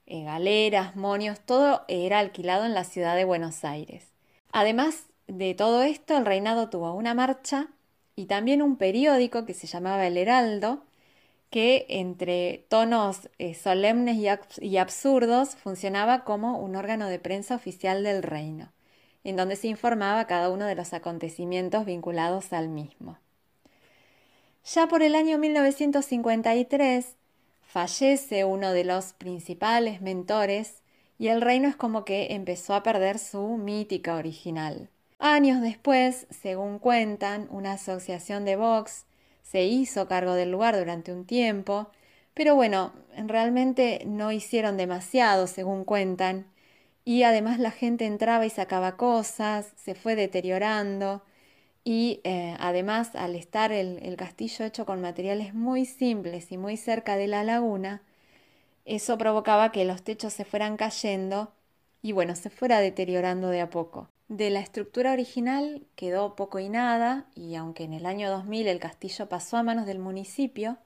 galeras, 0.07 0.95
monios, 0.95 1.39
todo 1.39 1.83
era 1.87 2.19
alquilado 2.19 2.65
en 2.65 2.73
la 2.73 2.83
ciudad 2.83 3.15
de 3.15 3.25
Buenos 3.25 3.63
Aires. 3.65 4.05
Además 4.51 5.05
de 5.27 5.53
todo 5.55 5.83
esto, 5.83 6.17
el 6.17 6.25
reinado 6.25 6.69
tuvo 6.69 6.93
una 6.93 7.13
marcha 7.13 7.67
y 8.15 8.25
también 8.25 8.61
un 8.61 8.77
periódico 8.77 9.45
que 9.45 9.53
se 9.53 9.67
llamaba 9.67 10.07
El 10.07 10.17
Heraldo, 10.17 10.83
que 11.49 11.85
entre 11.89 12.65
tonos 12.69 13.29
eh, 13.37 13.53
solemnes 13.53 14.17
y, 14.61 14.77
absurdos 14.77 15.55
funcionaba 15.55 16.23
como 16.23 16.59
un 16.59 16.75
órgano 16.75 17.07
de 17.07 17.19
prensa 17.19 17.55
oficial 17.55 18.03
del 18.03 18.23
reino. 18.23 18.71
en 19.23 19.35
donde 19.37 19.55
se 19.55 19.67
informaba 19.67 20.27
cada 20.27 20.51
uno 20.51 20.65
de 20.65 20.75
los 20.75 20.93
acontecimientos 20.93 21.85
vinculados 21.85 22.53
al 22.53 22.69
mismo. 22.69 23.17
Ya 24.65 24.87
por 24.87 25.01
el 25.01 25.15
año 25.15 25.39
1953 25.39 27.15
fallece 27.75 28.45
uno 28.45 28.71
de 28.71 28.85
los 28.85 29.11
principales 29.11 30.01
mentores 30.01 30.81
y 31.19 31.27
el 31.27 31.41
reino 31.41 31.67
es 31.67 31.75
como 31.75 32.05
que 32.05 32.27
empezó 32.29 32.73
a 32.73 32.83
perder 32.83 33.19
su 33.19 33.57
mítica 33.57 34.15
original. 34.15 34.87
Años 35.19 35.59
después, 35.61 36.25
según 36.29 36.79
cuentan, 36.79 37.49
una 37.51 37.73
asociación 37.73 38.45
de 38.45 38.55
box 38.55 39.03
se 39.43 39.65
hizo 39.65 40.07
cargo 40.07 40.35
del 40.35 40.51
lugar 40.51 40.77
durante 40.77 41.11
un 41.11 41.25
tiempo, 41.25 41.89
pero 42.33 42.55
bueno, 42.55 42.93
realmente 43.17 44.03
no 44.05 44.31
hicieron 44.31 44.77
demasiado, 44.77 45.45
según 45.45 45.83
cuentan, 45.83 46.45
y 47.03 47.23
además 47.23 47.59
la 47.59 47.71
gente 47.71 48.05
entraba 48.05 48.45
y 48.45 48.51
sacaba 48.51 48.95
cosas, 48.95 49.73
se 49.75 49.95
fue 49.95 50.15
deteriorando, 50.15 51.23
y 51.85 52.19
eh, 52.25 52.57
además 52.59 53.15
al 53.15 53.35
estar 53.35 53.71
el 53.71 54.15
castillo 54.17 54.65
hecho 54.65 54.85
con 54.85 54.99
materiales 54.99 55.53
muy 55.53 55.85
simples 55.85 56.51
y 56.51 56.57
muy 56.57 56.75
cerca 56.75 57.15
de 57.15 57.27
la 57.27 57.45
laguna, 57.45 58.01
eso 58.85 59.17
provocaba 59.17 59.71
que 59.71 59.85
los 59.85 60.03
techos 60.03 60.33
se 60.33 60.45
fueran 60.45 60.77
cayendo 60.77 61.53
y 62.01 62.11
bueno, 62.11 62.35
se 62.35 62.51
fuera 62.51 62.79
deteriorando 62.79 63.49
de 63.49 63.61
a 63.61 63.69
poco. 63.69 64.09
De 64.27 64.51
la 64.51 64.59
estructura 64.59 65.11
original 65.13 65.85
quedó 65.95 66.35
poco 66.35 66.59
y 66.59 66.69
nada, 66.69 67.25
y 67.35 67.55
aunque 67.55 67.83
en 67.83 67.93
el 67.93 68.05
año 68.05 68.29
2000 68.29 68.67
el 68.67 68.79
castillo 68.79 69.27
pasó 69.29 69.57
a 69.57 69.63
manos 69.63 69.85
del 69.85 69.99
municipio, 69.99 70.77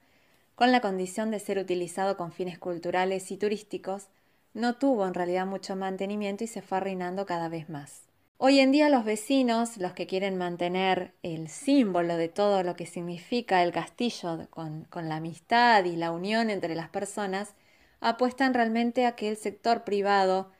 con 0.54 0.72
la 0.72 0.80
condición 0.80 1.30
de 1.30 1.40
ser 1.40 1.58
utilizado 1.58 2.16
con 2.16 2.32
fines 2.32 2.58
culturales 2.58 3.30
y 3.30 3.36
turísticos, 3.36 4.08
no 4.54 4.76
tuvo 4.76 5.06
en 5.06 5.14
realidad 5.14 5.46
mucho 5.46 5.76
mantenimiento 5.76 6.44
y 6.44 6.46
se 6.46 6.62
fue 6.62 6.78
arruinando 6.78 7.24
cada 7.26 7.48
vez 7.48 7.68
más. 7.68 8.09
Hoy 8.42 8.58
en 8.60 8.72
día 8.72 8.88
los 8.88 9.04
vecinos, 9.04 9.76
los 9.76 9.92
que 9.92 10.06
quieren 10.06 10.38
mantener 10.38 11.12
el 11.22 11.48
símbolo 11.48 12.16
de 12.16 12.30
todo 12.30 12.62
lo 12.62 12.74
que 12.74 12.86
significa 12.86 13.62
el 13.62 13.70
castillo 13.70 14.48
con, 14.48 14.86
la 14.94 15.16
amistad 15.16 15.84
y 15.84 15.94
la 15.94 16.10
unión 16.10 16.48
entre 16.48 16.74
las 16.74 16.88
personas, 16.88 17.54
apuestan 18.00 18.54
realmente 18.54 19.04
a 19.04 19.14
que 19.14 19.28
el 19.28 19.36
sector 19.36 19.84
privado 19.84 20.50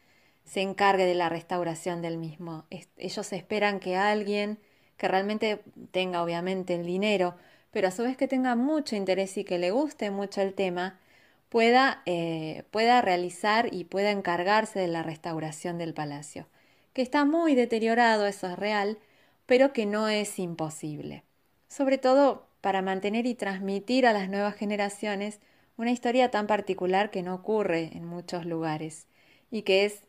se 0.45 0.61
encargue 0.61 1.07
de 1.07 1.14
la 1.14 1.31
restauración 1.31 2.03
del 2.03 2.18
mismo. 2.18 2.66
Ellos 2.99 3.33
esperan 3.33 3.81
que 3.81 3.97
alguien 3.97 4.59
que 4.99 5.09
realmente 5.09 5.62
tenga 5.91 6.22
obviamente 6.22 6.74
el 6.74 6.85
dinero, 6.85 7.35
pero 7.70 7.89
a 7.89 7.93
su 7.93 8.03
vez 8.03 8.18
que 8.18 8.28
tenga 8.28 8.57
mucho 8.57 8.95
interés 8.95 9.39
y 9.39 9.45
que 9.45 9.59
le 9.59 9.70
guste 9.70 10.11
mucho 10.11 10.43
el 10.43 10.53
tema, 10.53 11.01
pueda, 11.49 12.03
eh, 12.05 12.64
pueda 12.70 13.01
realizar 13.01 13.72
y 13.72 13.85
pueda 13.85 14.11
encargarse 14.11 14.81
de 14.81 14.89
la 14.89 15.03
restauración 15.03 15.78
del 15.78 15.95
palacio, 15.95 16.47
que 16.93 17.03
está 17.03 17.24
muy 17.24 17.55
deteriorado, 17.55 18.26
eso 18.26 18.49
es 18.49 18.59
real, 18.59 18.99
pero 19.47 19.72
que 19.72 19.86
no 19.86 20.09
es 20.09 20.38
imposible. 20.38 21.24
Sobre 21.68 21.99
todo 21.99 22.47
para 22.61 22.82
mantener 22.82 23.26
y 23.26 23.34
transmitir 23.34 24.07
a 24.07 24.12
las 24.12 24.28
nuevas 24.28 24.55
generaciones 24.55 25.41
una 25.76 25.93
historia 25.93 26.30
tan 26.30 26.47
particular 26.47 27.11
que 27.11 27.22
no 27.22 27.34
ocurre 27.34 27.91
en 27.95 28.05
muchos 28.05 28.45
lugares 28.45 29.07
y 29.51 29.62
que 29.62 29.84
es, 29.84 30.03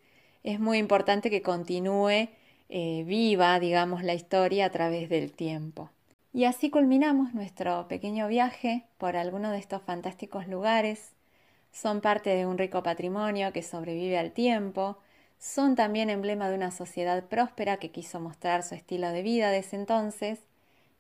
es 0.43 0.59
muy 0.59 0.77
importante 0.77 1.29
que 1.29 1.41
continúe 1.41 2.29
eh, 2.69 3.03
viva, 3.05 3.59
digamos, 3.59 4.03
la 4.03 4.13
historia 4.13 4.65
a 4.65 4.71
través 4.71 5.09
del 5.09 5.32
tiempo. 5.32 5.89
Y 6.34 6.45
así 6.45 6.69
culminamos 6.69 7.34
nuestro 7.34 7.88
pequeño 7.88 8.27
viaje 8.27 8.86
por 8.97 9.17
algunos 9.17 9.51
de 9.51 9.57
estos 9.57 9.82
fantásticos 9.82 10.47
lugares. 10.47 11.13
Son 11.71 12.01
parte 12.01 12.29
de 12.32 12.45
un 12.45 12.57
rico 12.57 12.84
patrimonio 12.84 13.51
que 13.51 13.63
sobrevive 13.63 14.17
al 14.17 14.32
tiempo, 14.32 14.97
son 15.41 15.75
también 15.75 16.11
emblema 16.11 16.49
de 16.49 16.55
una 16.55 16.69
sociedad 16.69 17.23
próspera 17.27 17.77
que 17.77 17.89
quiso 17.89 18.19
mostrar 18.19 18.61
su 18.61 18.75
estilo 18.75 19.09
de 19.09 19.23
vida 19.23 19.49
desde 19.49 19.75
entonces. 19.75 20.39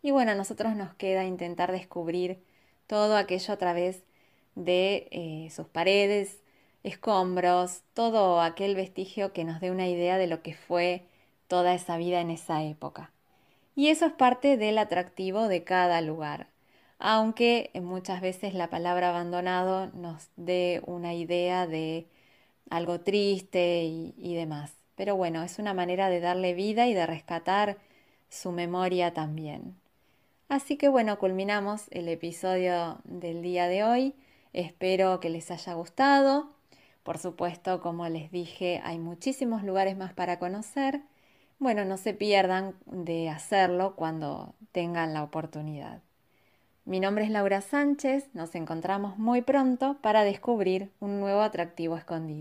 Y 0.01 0.09
bueno, 0.09 0.31
a 0.31 0.35
nosotros 0.35 0.75
nos 0.75 0.95
queda 0.95 1.25
intentar 1.25 1.71
descubrir 1.71 2.43
todo 2.87 3.17
aquello 3.17 3.53
a 3.53 3.57
través 3.57 4.03
de 4.55 5.07
eh, 5.11 5.49
sus 5.51 5.67
paredes, 5.67 6.41
escombros, 6.81 7.83
todo 7.93 8.41
aquel 8.41 8.75
vestigio 8.75 9.31
que 9.31 9.43
nos 9.43 9.61
dé 9.61 9.69
una 9.69 9.87
idea 9.87 10.17
de 10.17 10.25
lo 10.25 10.41
que 10.41 10.55
fue 10.55 11.05
toda 11.47 11.75
esa 11.75 11.97
vida 11.97 12.19
en 12.19 12.31
esa 12.31 12.63
época. 12.63 13.11
Y 13.75 13.89
eso 13.89 14.07
es 14.07 14.13
parte 14.13 14.57
del 14.57 14.79
atractivo 14.79 15.49
de 15.49 15.63
cada 15.63 16.01
lugar, 16.01 16.47
aunque 16.97 17.69
muchas 17.75 18.21
veces 18.21 18.55
la 18.55 18.71
palabra 18.71 19.09
abandonado 19.09 19.91
nos 19.93 20.29
dé 20.35 20.81
una 20.87 21.13
idea 21.13 21.67
de 21.67 22.07
algo 22.69 23.01
triste 23.01 23.83
y, 23.83 24.35
demás. 24.35 24.73
Pero 24.95 25.15
bueno, 25.15 25.43
es 25.43 25.59
una 25.59 25.73
manera 25.73 26.09
de 26.09 26.19
darle 26.19 26.53
vida 26.53 26.87
y 26.87 26.93
de 26.93 27.05
rescatar 27.05 27.77
su 28.29 28.51
memoria 28.51 29.13
también. 29.13 29.75
Así 30.49 30.77
que 30.77 30.89
bueno, 30.89 31.17
culminamos 31.17 31.85
el 31.91 32.07
episodio 32.07 32.99
del 33.03 33.41
día 33.41 33.67
de 33.67 33.83
hoy. 33.83 34.15
Espero 34.53 35.19
que 35.19 35.29
les 35.29 35.49
haya 35.51 35.73
gustado. 35.73 36.49
Por 37.03 37.17
supuesto, 37.17 37.81
como 37.81 38.07
les 38.09 38.31
dije, 38.31 38.81
hay 38.83 38.99
muchísimos 38.99 39.63
lugares 39.63 39.97
más 39.97 40.13
para 40.13 40.39
conocer. 40.39 41.01
Bueno, 41.57 41.85
no 41.85 41.97
se 41.97 42.13
pierdan 42.13 42.75
de 42.85 43.29
hacerlo 43.29 43.95
cuando 43.95 44.55
tengan 44.71 45.13
la 45.13 45.23
oportunidad. 45.23 46.01
Mi 46.85 46.99
nombre 46.99 47.23
es 47.23 47.29
Laura 47.29 47.61
Sánchez, 47.61 48.27
nos 48.33 48.55
encontramos 48.55 49.17
muy 49.19 49.43
pronto 49.43 49.97
para 50.01 50.23
descubrir 50.23 50.91
un 50.99 51.19
nuevo 51.19 51.41
atractivo 51.41 51.95
escondido. 51.95 52.40